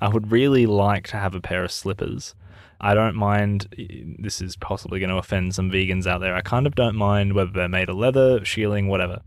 [0.03, 2.35] I would really like to have a pair of slippers.
[2.81, 3.69] I don't mind,
[4.19, 6.35] this is possibly going to offend some vegans out there.
[6.35, 9.21] I kind of don't mind whether they're made of leather, shearling, whatever.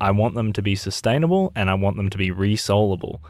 [0.00, 3.20] I want them to be sustainable and I want them to be resolable.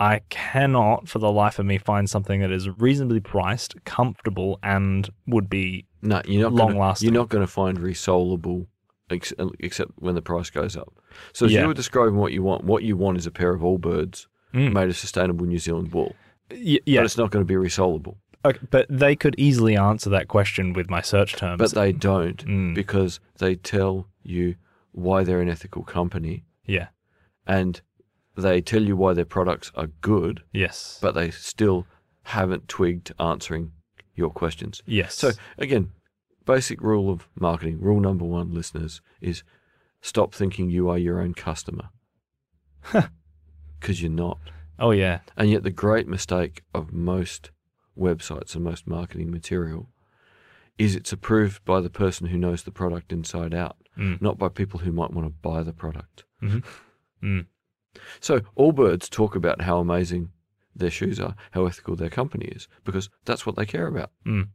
[0.00, 5.08] I cannot, for the life of me, find something that is reasonably priced, comfortable, and
[5.28, 7.06] would be No, you're not Long gonna, lasting.
[7.12, 8.66] You're not going to find resolable
[9.10, 10.92] ex- except when the price goes up.
[11.32, 11.62] So as Yeah.
[11.62, 14.72] you were describing what you want, what you want is a pair of Allbirds Mm.
[14.72, 16.14] made of sustainable New Zealand wool.
[16.50, 18.16] Y- yeah, But it's not going to be resolvable.
[18.44, 21.58] Okay, but they could easily answer that question with my search terms.
[21.58, 22.74] But they don't Mm.
[22.74, 24.54] because they tell you
[24.92, 26.88] why they're an ethical company yeah,
[27.46, 27.80] and
[28.36, 31.86] they tell you why their products are good, yes, but they still
[32.22, 33.72] haven't twigged answering
[34.14, 34.82] your questions.
[34.86, 35.14] yes.
[35.14, 35.90] So again,
[36.44, 39.42] basic rule of marketing, rule number one, listeners, is
[40.00, 41.88] stop thinking you are your own customer.
[43.80, 44.38] Because you're not.
[44.78, 47.50] oh yeah, And yet the great mistake of most
[47.98, 49.88] websites and most marketing material
[50.78, 54.20] is it's approved by the person who knows the product inside out, Mm.
[54.20, 56.24] not by people who might want to buy the product.
[56.42, 56.62] Mhm.
[57.22, 57.46] Mm.
[58.20, 60.32] So Allbirds talk about how amazing
[60.74, 64.10] their shoes are, how ethical their company is, because that's what they care about.
[64.26, 64.48] Mm.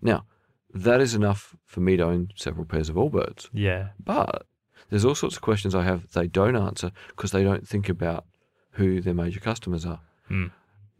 [0.00, 0.24] Now,
[0.72, 3.50] that is enough for me to own several pairs of Allbirds.
[3.52, 4.46] yeah, But
[4.90, 8.24] there's all sorts of questions I have they don't answer because they don't think about
[8.72, 10.00] who their major customers are.
[10.30, 10.50] Mm.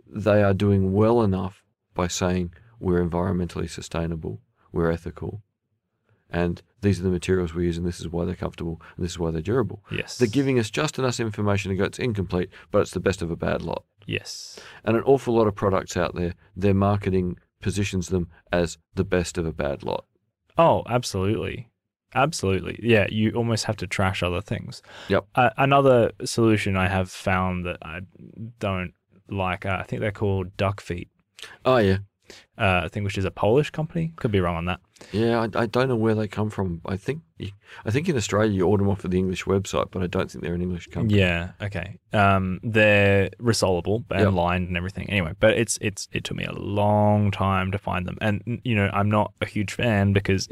[0.07, 1.63] They are doing well enough
[1.95, 4.41] by saying we're environmentally sustainable,
[4.73, 5.43] we're ethical,
[6.31, 9.13] and these are the materials we use, and this is why they're comfortable, and this
[9.13, 9.83] is why they're durable.
[9.91, 10.17] yes.
[10.19, 13.31] They're giving us just enough information to go, it's incomplete, but it's the best of
[13.31, 13.85] a bad lot.
[14.07, 19.05] yes, And an awful lot of products out there, their marketing positions them as the
[19.05, 20.05] best of a bad lot.
[20.57, 21.69] oh, absolutely,
[22.15, 22.79] absolutely.
[22.83, 24.83] Yeah, you almost have to trash other things.
[25.09, 25.27] Yep.
[25.35, 28.01] Uh, another solution I have found that I
[28.59, 28.93] don't
[29.29, 29.67] like.
[29.67, 31.09] Uh, I think they're called Duckfeet.
[31.65, 31.99] Oh, yeah.
[32.59, 34.13] Uh, I think which is a Polish company.
[34.17, 34.81] Could be wrong on that.
[35.13, 36.81] Yeah, I, I don't know where they come from.
[36.87, 37.23] I think
[37.85, 40.31] I think in Australia you order them off of the English website, but I don't
[40.31, 41.19] think they're an English company.
[41.19, 41.53] Yeah.
[41.61, 41.99] Okay.
[42.13, 44.33] Um, they're resolvable and Yep.
[44.35, 45.09] lined and everything.
[45.09, 48.75] Anyway, but it's it's it took me a long time to find them, and you
[48.75, 50.49] know I'm not a huge fan because,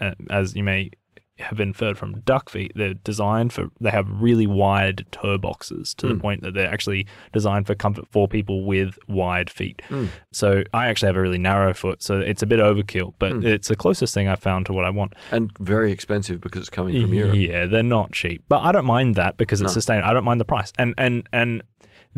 [0.00, 0.90] uh, as you may
[1.38, 6.06] have inferred from duck feet, they're designed for they have really wide toe boxes to
[6.08, 6.20] the Mm.
[6.20, 9.82] point that they're actually designed for comfort for people with wide feet.
[9.90, 10.08] Mm.
[10.32, 13.44] So I actually have a really narrow foot, so it's a bit overkill, but Mm.
[13.44, 15.12] it's the closest thing I've found to what I want.
[15.30, 17.34] And very expensive because it's coming from Europe.
[17.36, 19.74] Yeah, they're not cheap, but I don't mind that because it's No.
[19.74, 20.08] sustainable.
[20.08, 21.62] I don't mind the price, and and and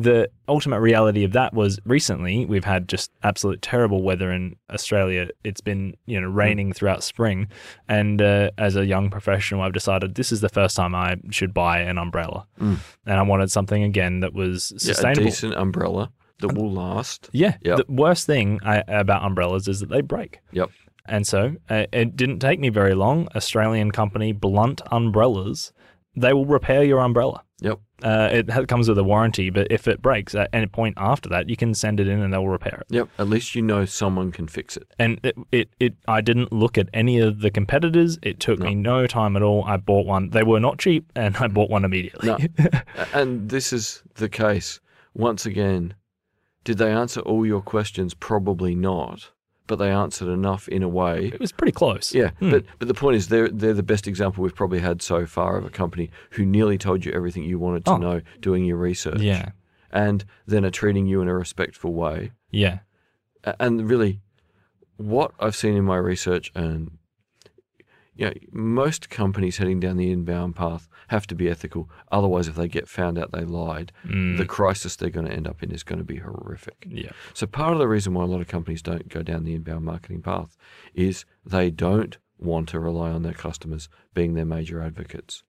[0.01, 5.29] the ultimate reality of that was recently we've had just absolute terrible weather in Australia.
[5.43, 7.49] It's been you know raining throughout spring,
[7.89, 11.53] and uh, as a young professional, I've decided this is the first time I should
[11.53, 12.79] buy an umbrella, Mm.
[13.07, 17.29] and I wanted something again that was sustainable, Yeah, decent umbrella that will last.
[17.33, 17.57] Yeah.
[17.63, 17.77] Yep.
[17.79, 20.39] The worst thing I, about umbrellas is that they break.
[20.53, 20.71] Yep.
[21.07, 23.27] And so uh, it didn't take me very long.
[23.35, 25.73] Australian company Blunt Umbrellas,
[26.15, 27.43] they will repair your umbrella.
[27.61, 27.81] Yep.
[28.03, 31.49] Uh, it comes with a warranty, but if it breaks at any point after that,
[31.49, 32.95] you can send it in and they'll repair it.
[32.95, 33.09] Yep.
[33.19, 34.87] At least you know someone can fix it.
[34.99, 38.19] And it, it, it I didn't look at any of the competitors.
[38.23, 39.65] It took me no time at all.
[39.65, 40.31] I bought one.
[40.31, 42.29] They were not cheap, and I bought one immediately.
[42.29, 42.39] No.
[43.13, 44.81] And this is the case
[45.15, 45.95] once again,
[46.65, 48.15] did they answer all your questions?
[48.15, 49.31] Probably not,
[49.69, 51.27] but they answered enough in a way.
[51.33, 52.13] It was pretty close.
[52.13, 52.51] Yeah, Hmm.
[52.51, 55.57] but but the point is, they're they're the best example we've probably had so far
[55.57, 57.97] of a company who nearly told you everything you wanted to Oh.
[57.99, 59.21] know doing your research.
[59.21, 59.51] Yeah.
[59.91, 62.33] and then are treating you in a respectful way.
[62.51, 62.81] Yeah.
[63.59, 64.21] And really,
[64.99, 66.98] what I've seen in my research, and
[68.19, 71.89] you know, most companies heading down the inbound path have to be ethical.
[72.13, 74.37] Otherwise, if they get found out they lied, Mm.
[74.37, 76.85] the crisis they're going to end up in is going to be horrific.
[76.91, 77.13] yeah.
[77.33, 79.85] So part of the reason why a lot of companies don't go down the inbound
[79.85, 80.57] marketing path
[80.95, 85.45] is they don't want to rely on their customers being their major advocates.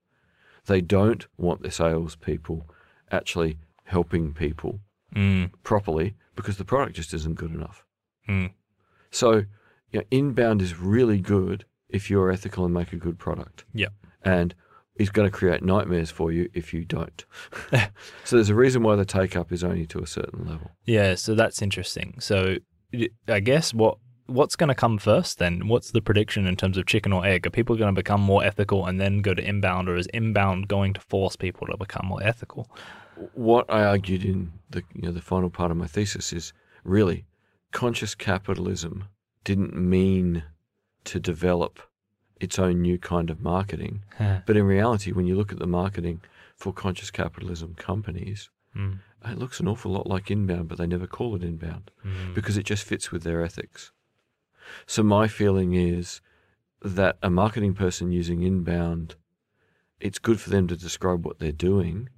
[0.66, 2.68] They don't want their salespeople
[3.10, 4.80] actually helping people
[5.14, 5.50] Mm.
[5.64, 7.84] properly because the product just isn't good enough.
[8.28, 8.52] Mm.
[9.10, 9.30] So,
[9.90, 13.64] you know, inbound is really good if you're ethical and make a good product.
[13.72, 13.88] Yeah.
[14.22, 14.54] And
[14.96, 17.24] it's going to create nightmares for you if you don't.
[18.24, 20.72] so there's a reason why the take up is only to a certain level.
[20.84, 22.16] Yeah, so that's interesting.
[22.20, 22.56] So
[23.28, 25.66] I guess what what's going to come first then?
[25.66, 27.46] What's the prediction in terms of chicken or egg?
[27.46, 30.68] Are people going to become more ethical and then go to inbound, or is inbound
[30.68, 32.68] going to force people to become more ethical?
[33.34, 36.52] what I argued in the you know the final part of my thesis is
[36.84, 37.26] really
[37.72, 39.04] conscious capitalism
[39.44, 40.44] didn't mean
[41.04, 41.80] to develop
[42.40, 44.02] its own new kind of marketing,
[44.46, 46.20] but in reality, when you look at the marketing
[46.56, 48.98] for conscious capitalism companies, Mm.
[49.26, 52.34] it looks an awful lot like inbound, but they never call it inbound Mm.
[52.34, 53.90] because it just fits with their ethics.
[54.86, 56.20] So my feeling is
[56.80, 59.16] that a marketing person using inbound,
[59.98, 62.08] it's good for them to describe what they're doing.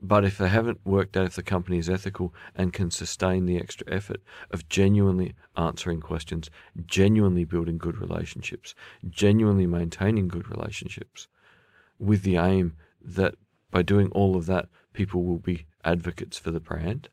[0.00, 3.56] But if they haven't worked out if the company is ethical and can sustain the
[3.56, 6.50] extra effort of genuinely answering questions,
[6.86, 8.74] genuinely building good relationships,
[9.08, 11.26] genuinely maintaining good relationships,
[11.98, 13.34] with the aim that
[13.70, 17.08] by doing all of that, people will be advocates for the brand.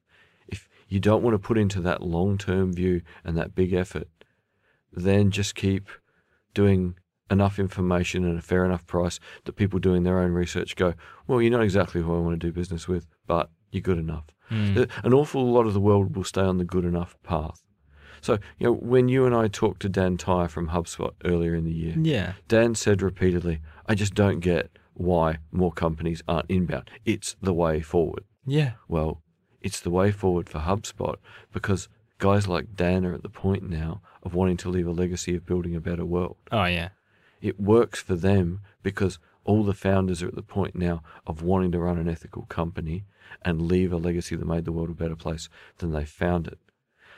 [0.47, 4.07] If you don't want to put into that long term view and that big effort,
[4.91, 5.89] then just keep
[6.53, 6.95] doing
[7.31, 10.93] enough information and a fair enough price that people doing their own research go,
[11.27, 14.25] well, you're not exactly who I want to do business with, but you're good enough.
[14.51, 14.89] Mm.
[15.03, 17.61] An awful lot of the world will stay on the good enough path.
[18.21, 21.63] So, you know, when you and I talked to Dan Tyre from HubSpot earlier in
[21.63, 22.33] the year, Yeah.
[22.47, 26.89] Dan said repeatedly, I just don't get why more companies aren't inbound.
[27.05, 28.23] It's the way forward.
[28.45, 28.73] Yeah.
[28.87, 29.21] Well,
[29.61, 31.15] it's the way forward for HubSpot
[31.51, 35.35] because guys like Dan are at the point now of wanting to leave a legacy
[35.35, 36.37] of building a better world.
[36.51, 36.89] Oh yeah.
[37.45, 41.71] It works for them because all the founders are at the point now of wanting
[41.73, 43.05] to run an ethical company
[43.43, 46.57] and leave a legacy that made the world a better place than they found it.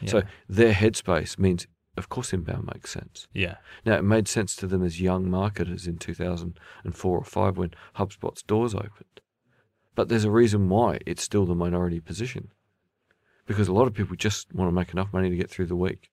[0.06, 3.30] So their headspace means, of course, inbound makes sense.
[3.34, 3.56] Yeah.
[3.86, 8.44] Now, it made sense to them as young marketers in 2004 or 5 when HubSpot's
[8.44, 9.22] doors opened.
[9.96, 12.50] But there's a reason why it's still the minority position.
[13.46, 15.76] Because a lot of people just want to make enough money to get through the
[15.78, 16.10] week.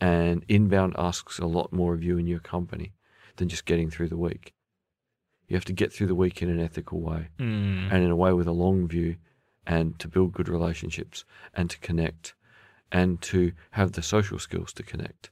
[0.00, 2.94] And inbound asks a lot more of you and your company
[3.40, 4.52] than just getting through the week.
[5.48, 7.90] You have to get through the week in an ethical way Mm.
[7.92, 9.16] and in a way with a long view
[9.66, 12.34] and to build good relationships and to connect
[12.92, 15.30] and to have the social skills to connect.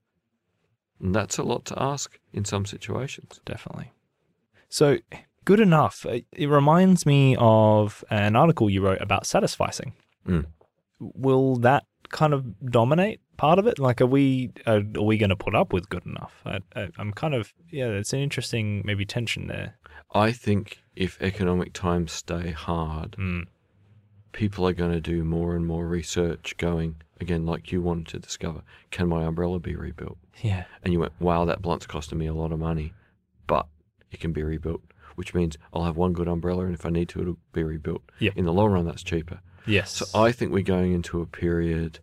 [1.00, 3.40] And that's a lot to ask in some situations.
[3.44, 3.92] Definitely.
[4.68, 4.98] So,
[5.44, 6.04] good enough.
[6.06, 9.92] It it reminds me of an article you wrote about satisficing.
[10.26, 10.46] Mm.
[10.98, 12.40] Will that kind of
[12.70, 13.78] dominate part of it?
[13.78, 16.34] Like, are we are, are we going to put up with good enough?
[16.44, 17.86] I, I, I'm kind of yeah.
[17.86, 19.76] It's an interesting maybe tension there.
[20.12, 23.46] I think if economic times stay hard, Mm.
[24.32, 28.18] people are going to do more and more research going, again, like you wanted to
[28.18, 30.18] discover, can my umbrella be rebuilt?
[30.42, 30.64] Yeah.
[30.82, 32.92] And you went, wow, that blunt's costing me a lot of money,
[33.46, 33.66] but
[34.10, 34.82] it can be rebuilt,
[35.16, 38.02] which means I'll have one good umbrella, and if I need to, it'll be rebuilt.
[38.20, 38.32] Yep.
[38.36, 39.40] In the long run, that's cheaper.
[39.66, 39.90] Yes.
[39.92, 41.98] So I think we're going into a period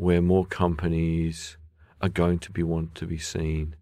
[0.00, 1.58] where more companies
[2.00, 3.76] are going to be want to be seen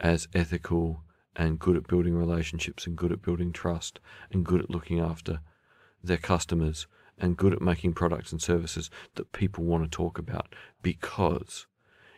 [0.00, 1.02] as ethical
[1.36, 4.00] and good at building relationships and good at building trust
[4.32, 5.40] and good at looking after
[6.02, 6.86] their customers
[7.18, 11.66] and good at making products and services that people want to talk about because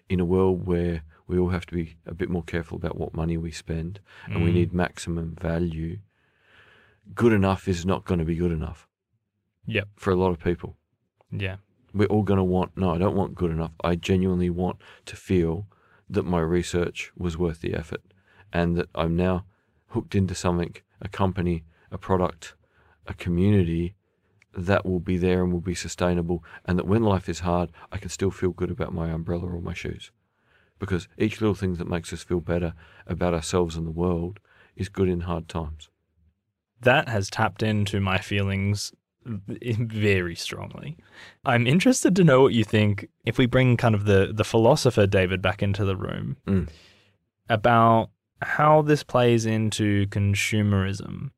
[0.09, 3.13] in a world where we all have to be a bit more careful about what
[3.13, 4.55] money we spend and we Mm.
[4.55, 5.99] need maximum value
[7.13, 8.87] good enough is not going to be good enough
[9.67, 9.89] Yep.
[9.97, 10.77] for a lot of people
[11.33, 11.57] Yeah.
[11.97, 13.73] We're all going to want no i don't want good enough.
[13.83, 15.67] I genuinely want to feel
[16.09, 18.03] that my research was worth the effort
[18.53, 19.45] and that i'm now
[19.89, 22.55] hooked into something a company a product
[23.07, 23.95] a community
[24.57, 27.99] that will be there and will be sustainable and that when life is hard i
[27.99, 30.11] can still feel good about my umbrella or my shoes.
[30.79, 32.75] Because each little thing that makes us feel better
[33.07, 34.41] about ourselves and the world
[34.77, 35.89] is good in hard times.
[36.81, 38.93] That has tapped into my feelings
[39.79, 40.97] very strongly.
[41.45, 45.07] I'm interested to know what you think if we bring kind of the the philosopher
[45.07, 46.69] David back into the room Mm.
[47.49, 48.11] about
[48.43, 51.31] how this plays into consumerism.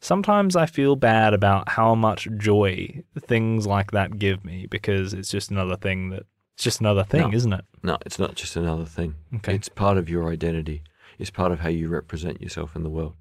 [0.00, 5.30] Sometimes I feel bad about how much joy things like that give me because it's
[5.30, 6.24] just another thing that
[6.54, 7.36] it's just another thing, No.
[7.36, 7.64] isn't it?
[7.82, 9.14] No, it's not just another thing.
[9.36, 9.54] Okay.
[9.54, 10.82] It's part of your identity.
[11.18, 13.14] It's part of how you represent yourself in the world.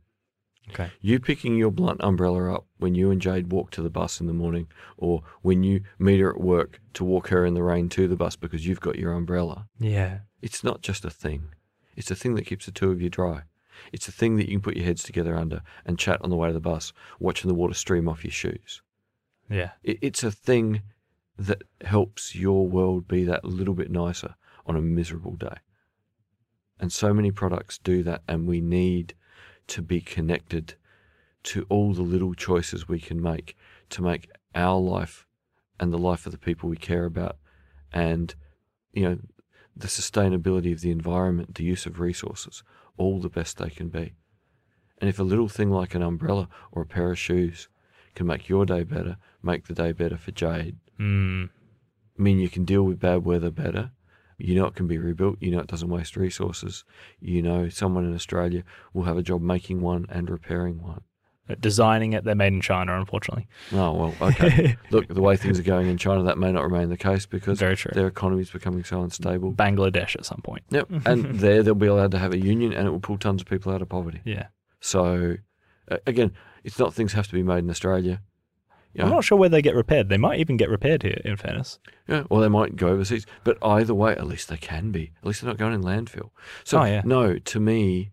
[0.70, 0.89] Okay.
[0.99, 4.28] You picking your blunt umbrella up when you and Jade walk to the bus in
[4.28, 7.89] the morning, or when you meet her at work to walk her in the rain
[7.89, 9.68] to the bus because you've got your umbrella.
[9.80, 10.20] Yeah.
[10.41, 11.49] It's not just a thing.
[11.95, 13.43] It's a thing that keeps the two of you dry.
[13.91, 16.36] It's a thing that you can put your heads together under and chat on the
[16.36, 18.82] way to the bus, watching the water stream off your shoes.
[19.49, 19.72] Yeah.
[19.84, 20.82] It, it's a thing
[21.38, 24.36] that helps your world be that little bit nicer
[24.66, 25.57] on a miserable day.
[26.80, 29.13] And so many products do that, and we need
[29.68, 30.76] to be connected
[31.43, 33.55] to all the little choices we can make
[33.89, 35.26] to make our life
[35.80, 37.38] and the life of the people we care about
[37.91, 38.36] and
[38.93, 39.18] you know
[39.76, 42.63] the sustainability of the environment the use of resources
[42.97, 44.13] all the best they can be
[44.99, 47.68] and if a little thing like an umbrella or a pair of shoes
[48.16, 51.49] can make your day better make the day better for jade Mm.
[52.18, 53.91] mean you can deal with bad weather better.
[54.38, 55.38] You know it can be rebuilt.
[55.40, 56.84] You know it doesn't waste resources.
[57.20, 58.64] You know someone in Australia
[58.94, 61.02] will have a job making one and repairing one.
[61.60, 63.48] Designing it, they're made in China, unfortunately.
[63.72, 64.78] Oh, well, okay.
[64.90, 67.60] Look, the way things are going in China, that may not remain the case because
[67.60, 69.54] their economy is becoming so unstable.
[69.54, 70.64] Bangladesh at some point.
[70.72, 70.90] Yep.
[71.06, 73.48] And there they'll be allowed to have a union and it will pull tons of
[73.48, 74.22] people out of poverty.
[74.26, 74.48] Yeah.
[74.80, 75.36] So,
[75.90, 76.32] uh, again,
[76.64, 78.22] it's not things have to be made in Australia.
[78.96, 80.08] You I'm not sure where they get repaired.
[80.10, 81.80] They might even get repaired here, in fairness.
[82.08, 83.26] Yeah, or they might go overseas.
[83.43, 85.12] But either way, at least they can be.
[85.22, 86.30] At least they're not going in landfill.
[86.64, 87.02] So, Oh, yeah.
[87.04, 88.12] no, to me,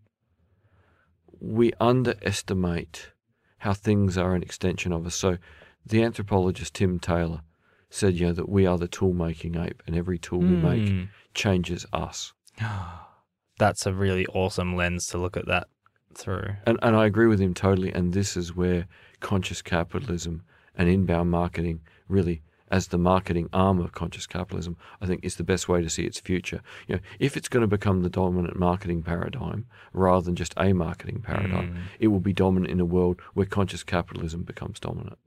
[1.41, 3.13] we underestimate
[3.59, 5.15] how things are an extension of us.
[5.15, 5.39] So,
[5.87, 7.43] the anthropologist Tim Taylor
[7.91, 10.89] said, you know, that we are the tool making ape, and every tool we make
[10.89, 11.03] Hmm.
[11.35, 12.33] changes us.
[13.59, 15.69] That's a really awesome lens to look at that
[16.15, 16.57] through.
[16.67, 17.93] And, and I agree with him totally.
[17.93, 18.87] And this is where
[19.21, 20.43] conscious capitalism
[20.77, 25.45] and inbound marketing really, as the marketing arm of conscious capitalism, I think is the
[25.45, 26.63] best way to see its future.
[26.89, 30.73] You know, if it's going to become the dominant marketing paradigm rather than just a
[30.73, 31.79] marketing paradigm, Mm.
[32.01, 35.19] it will be dominant in a world where conscious capitalism becomes dominant.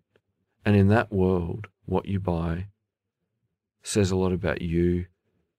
[0.66, 2.68] And in that world, what you buy
[3.84, 5.06] says a lot about you,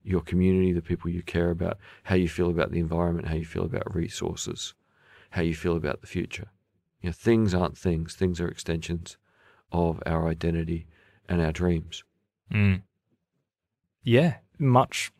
[0.02, 3.44] your community, the people you care about, how you feel about the environment, how you
[3.44, 4.74] feel about resources,
[5.30, 6.48] how you feel about the future.
[7.00, 9.16] You know, things aren't things, things are extensions
[9.72, 10.86] of our identity
[11.28, 12.04] and our dreams.
[12.52, 12.82] Mm.
[14.02, 15.10] Yeah, much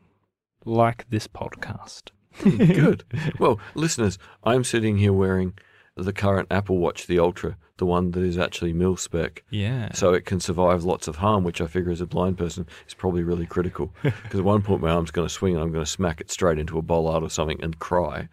[0.64, 2.11] like this podcast.
[2.42, 3.05] Good.
[3.38, 5.55] Well, listeners, I'm sitting here wearing
[5.97, 9.42] the current Apple Watch, the Ultra, the one that is actually mil spec.
[9.51, 9.92] Yeah.
[9.92, 12.94] So it can survive lots of harm, which I figure as a blind person is
[12.94, 13.92] probably really critical.
[14.03, 16.30] Because at one point my arm's going to swing and I'm going to smack it
[16.30, 18.28] straight into a bollard or something and cry.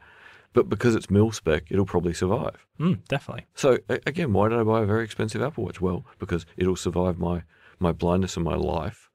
[0.53, 2.65] But because it's mil spec, it'll probably survive.
[2.79, 3.45] Mm, definitely.
[3.55, 5.81] So a- again, why did I buy a very expensive Apple Watch?
[5.81, 7.43] Well, because it'll survive my
[7.79, 9.09] my blindness and my life,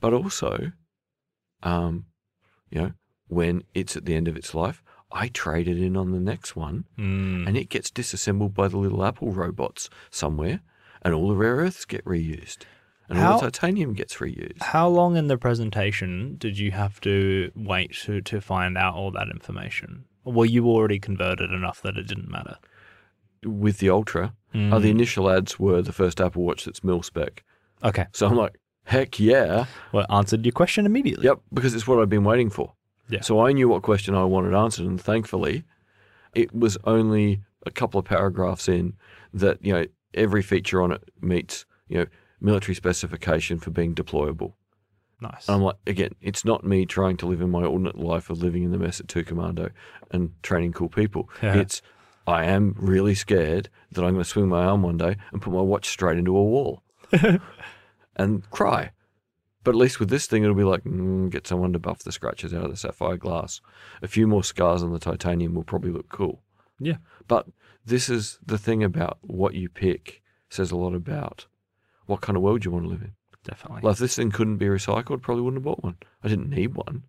[0.00, 0.72] but also,
[1.62, 2.06] um,
[2.70, 2.92] you know,
[3.28, 6.56] when it's at the end of its life, I trade it in on the next
[6.56, 7.46] one, Mm.
[7.46, 10.60] and it gets disassembled by the little Apple robots somewhere,
[11.02, 12.64] and all the rare earths get reused,
[13.08, 14.62] and all the titanium gets reused.
[14.62, 19.10] How long in the presentation did you have to wait to, to find out all
[19.12, 20.06] that information?
[20.24, 22.56] Or were you already converted enough that it didn't matter?
[23.44, 24.70] With the Ultra, Mm.
[24.72, 27.42] uh, the initial ads were the first Apple Watch that's mil spec.
[27.82, 28.06] Okay.
[28.12, 29.64] So I'm like, heck yeah.
[29.92, 31.24] Well, it answered your question immediately.
[31.24, 32.74] Yep, because it's what I've been waiting for.
[33.08, 33.22] Yeah.
[33.22, 35.64] So I knew what question I wanted answered, and thankfully,
[36.34, 38.92] it was only a couple of paragraphs in
[39.32, 42.06] that you know every feature on it meets you know
[42.40, 44.52] military specification for being deployable.
[45.22, 45.46] Nice.
[45.46, 48.42] And I'm like, again, it's not me trying to live in my alternate life of
[48.42, 49.70] living in the mess at Two Commando
[50.10, 51.30] and training cool people.
[51.40, 51.54] Yeah.
[51.54, 51.80] It's
[52.26, 55.52] I am really scared that I'm going to swing my arm one day and put
[55.52, 56.82] my watch straight into a wall
[58.16, 58.90] and cry.
[59.62, 62.10] But at least with this thing, it'll be like, mm, get someone to buff the
[62.10, 63.60] scratches out of the sapphire glass.
[64.02, 66.42] A few more scars on the titanium will probably look cool.
[66.80, 66.96] Yeah.
[67.28, 67.46] But
[67.84, 71.46] this is the thing about what you pick says a lot about
[72.06, 73.12] what kind of world you want to live in.
[73.44, 73.82] Definitely.
[73.82, 75.96] Like if this thing couldn't be recycled, probably wouldn't have bought one.
[76.22, 77.04] I didn't need one.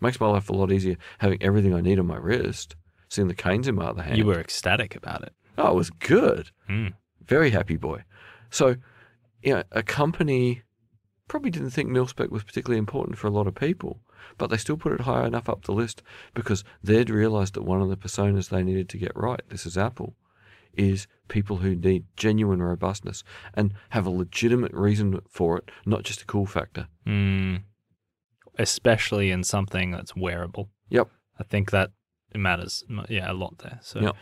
[0.00, 2.76] Makes my life a lot easier having everything I need on my wrist,
[3.08, 4.18] seeing the canes in my other hand.
[4.18, 5.32] you were ecstatic about it.
[5.56, 6.50] Oh, it was good.
[6.68, 6.92] Mm.
[7.26, 8.04] Very happy boy.
[8.50, 8.76] So,
[9.42, 10.62] you know, a company
[11.26, 14.00] probably didn't think mil-spec was particularly important for a lot of people,
[14.38, 17.82] but they still put it high enough up the list because they'd realized that one
[17.82, 20.14] of the personas they needed to get right, this is Apple,
[20.74, 23.22] is people who need genuine robustness
[23.54, 26.88] and have a legitimate reason for it, not just a cool factor.
[27.06, 27.62] Mm.
[28.58, 30.68] Especially in something that's wearable.
[30.88, 31.08] Yep.
[31.38, 31.90] I think that
[32.34, 32.84] it matters.
[33.08, 33.78] Yeah, a lot there.
[33.82, 34.16] So, Yep.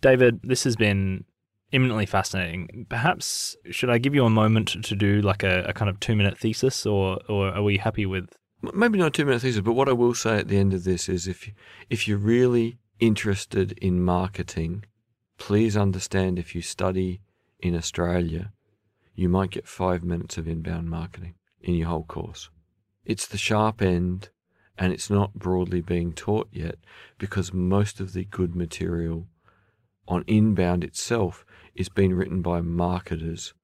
[0.00, 1.24] David, this has been
[1.72, 2.86] eminently fascinating.
[2.88, 6.16] Perhaps should I give you a moment to do like a, a kind of two
[6.16, 8.30] minute thesis, or or are we happy with?
[8.74, 10.84] Maybe not a two minute thesis, but what I will say at the end of
[10.84, 11.52] this is if you,
[11.90, 14.84] if you're really interested in marketing,
[15.38, 17.20] please understand if you study
[17.60, 18.52] in Australia,
[19.14, 22.50] you might get five minutes of inbound marketing in your whole course.
[23.04, 24.28] It's the sharp end
[24.76, 26.76] and it's not broadly being taught yet
[27.18, 29.26] because most of the good material
[30.06, 33.54] on inbound itself is being written by marketers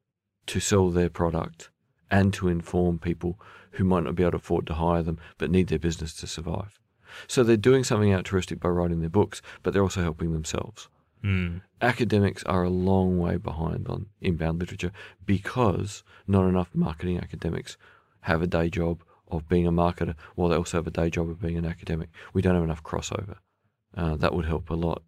[0.47, 1.71] to sell their product
[2.11, 3.39] and to inform people
[3.73, 6.27] who might not be able to afford to hire them but need their business to
[6.27, 6.79] survive.
[7.27, 10.89] So they're doing something altruistic by writing their books, but they're also helping themselves.
[11.25, 11.63] Mm.
[11.81, 14.93] Academics are a long way behind on inbound literature
[15.25, 17.77] because not enough marketing academics
[18.23, 21.29] have a day job of being a marketer while they also have a day job
[21.31, 22.09] of being an academic.
[22.33, 23.37] We don't have enough crossover.
[23.97, 25.03] Uh, that would help a lot.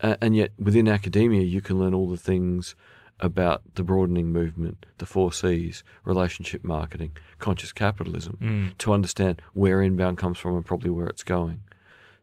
[0.00, 2.74] Uh, and yet, within academia, you can learn all the things
[3.20, 8.78] about the broadening movement, the four C's, relationship marketing, conscious capitalism, Mm.
[8.78, 11.60] to understand where inbound comes from and probably where it's going.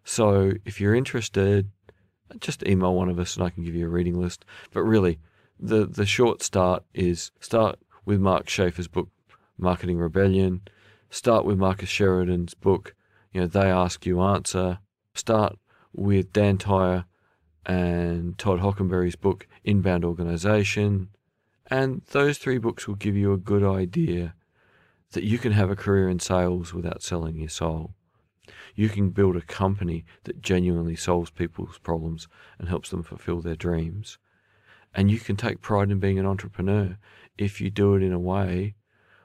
[0.03, 1.71] So if you're interested,
[2.39, 4.45] just email one of us and I can give you a reading list.
[4.73, 5.19] But really,
[5.59, 9.09] the the short start is start with Mark Schaefer's book,
[9.57, 10.61] Marketing Rebellion.
[11.09, 12.95] Start with Marcus Sheridan's book,
[13.33, 14.79] you know, They Ask You Answer.
[15.13, 15.59] Start
[15.93, 17.05] with Dan Tyre
[17.65, 21.09] and Todd Hockenberry's book, Inbound Organization.
[21.67, 24.35] And those three books will give you a good idea
[25.11, 27.93] that you can have a career in sales without selling your soul.
[28.75, 32.27] You can build a company that genuinely solves people's problems
[32.57, 34.17] and helps them fulfill their dreams.
[34.93, 36.97] And you can take pride in being an entrepreneur
[37.37, 38.75] if you do it in a way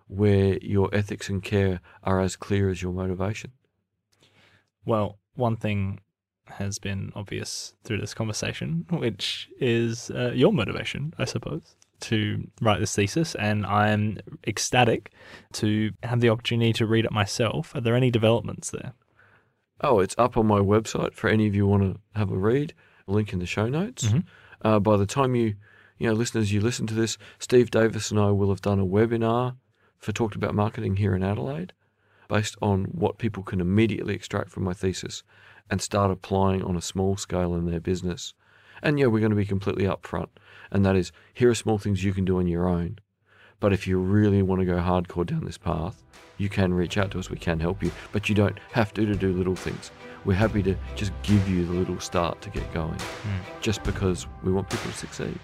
[0.08, 3.52] where your ethics and care are as clear as your motivation.
[4.84, 6.00] Well, one thing
[6.46, 12.78] has been obvious through this conversation, which is uh, your motivation, I suppose, to write
[12.78, 13.34] this thesis.
[13.34, 15.12] And I'm ecstatic
[15.54, 17.74] to have the opportunity to read it myself.
[17.74, 18.92] Are there any developments there?
[19.80, 22.36] Oh, it's up on my website for any of you who want to have a
[22.36, 22.72] read.
[23.08, 24.06] A link in the show notes.
[24.06, 24.24] Mhm.
[24.62, 25.54] Uh, by the time you,
[25.98, 28.86] you know, listeners, you listen to this, Steve Davis and I will have done a
[28.86, 29.56] webinar
[29.98, 31.72] for Talked About Marketing here in Adelaide,
[32.28, 35.22] based on what people can immediately extract from my thesis
[35.70, 38.34] and start applying on a small scale in their business.
[38.82, 40.28] And yeah, we're going to be completely upfront,
[40.70, 42.98] and that is here are small things you can do on your own.
[43.60, 46.02] But if you really want to go hardcore down this path,
[46.38, 47.30] you can reach out to us.
[47.30, 49.90] We can help you, but you don't have to to do little things.
[50.24, 52.98] We're happy to just give you the little start to get going,
[53.60, 55.38] just because we want people to succeed.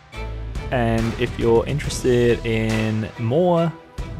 [0.70, 3.72] And if you're interested in more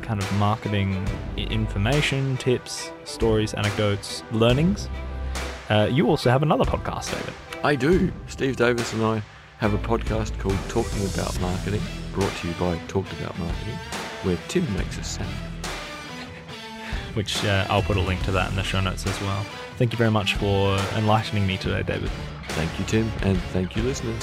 [0.02, 1.06] kind of marketing
[1.36, 4.88] information, tips, stories, anecdotes, learnings,
[5.70, 7.34] uh, you also have another podcast, David.
[7.64, 8.12] I do.
[8.26, 9.22] Steve Davis and I
[9.58, 11.80] have a podcast called Talking About Marketing,
[12.12, 13.78] brought to you by Talked About Marketing,
[14.22, 15.51] where Tim makes a sound.
[17.14, 19.44] Which uh, I'll put a link to that in the show notes as well.
[19.76, 22.10] Thank you very much for enlightening me today, David.
[22.48, 24.22] Thank you, Tim, and thank you, listeners.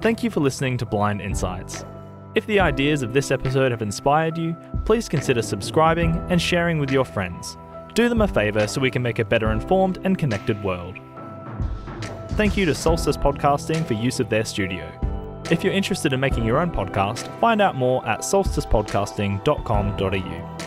[0.00, 1.84] Thank you for listening to Blind Insights.
[2.34, 6.90] If the ideas of this episode have inspired you, please consider subscribing and sharing with
[6.90, 7.58] your friends.
[7.94, 10.98] Do them a favour so we can make a better informed and connected world.
[12.30, 14.90] Thank you to Solstice Podcasting for use of their studio.
[15.50, 20.61] If you're interested in making your own podcast, find out more at solsticepodcasting.com.au.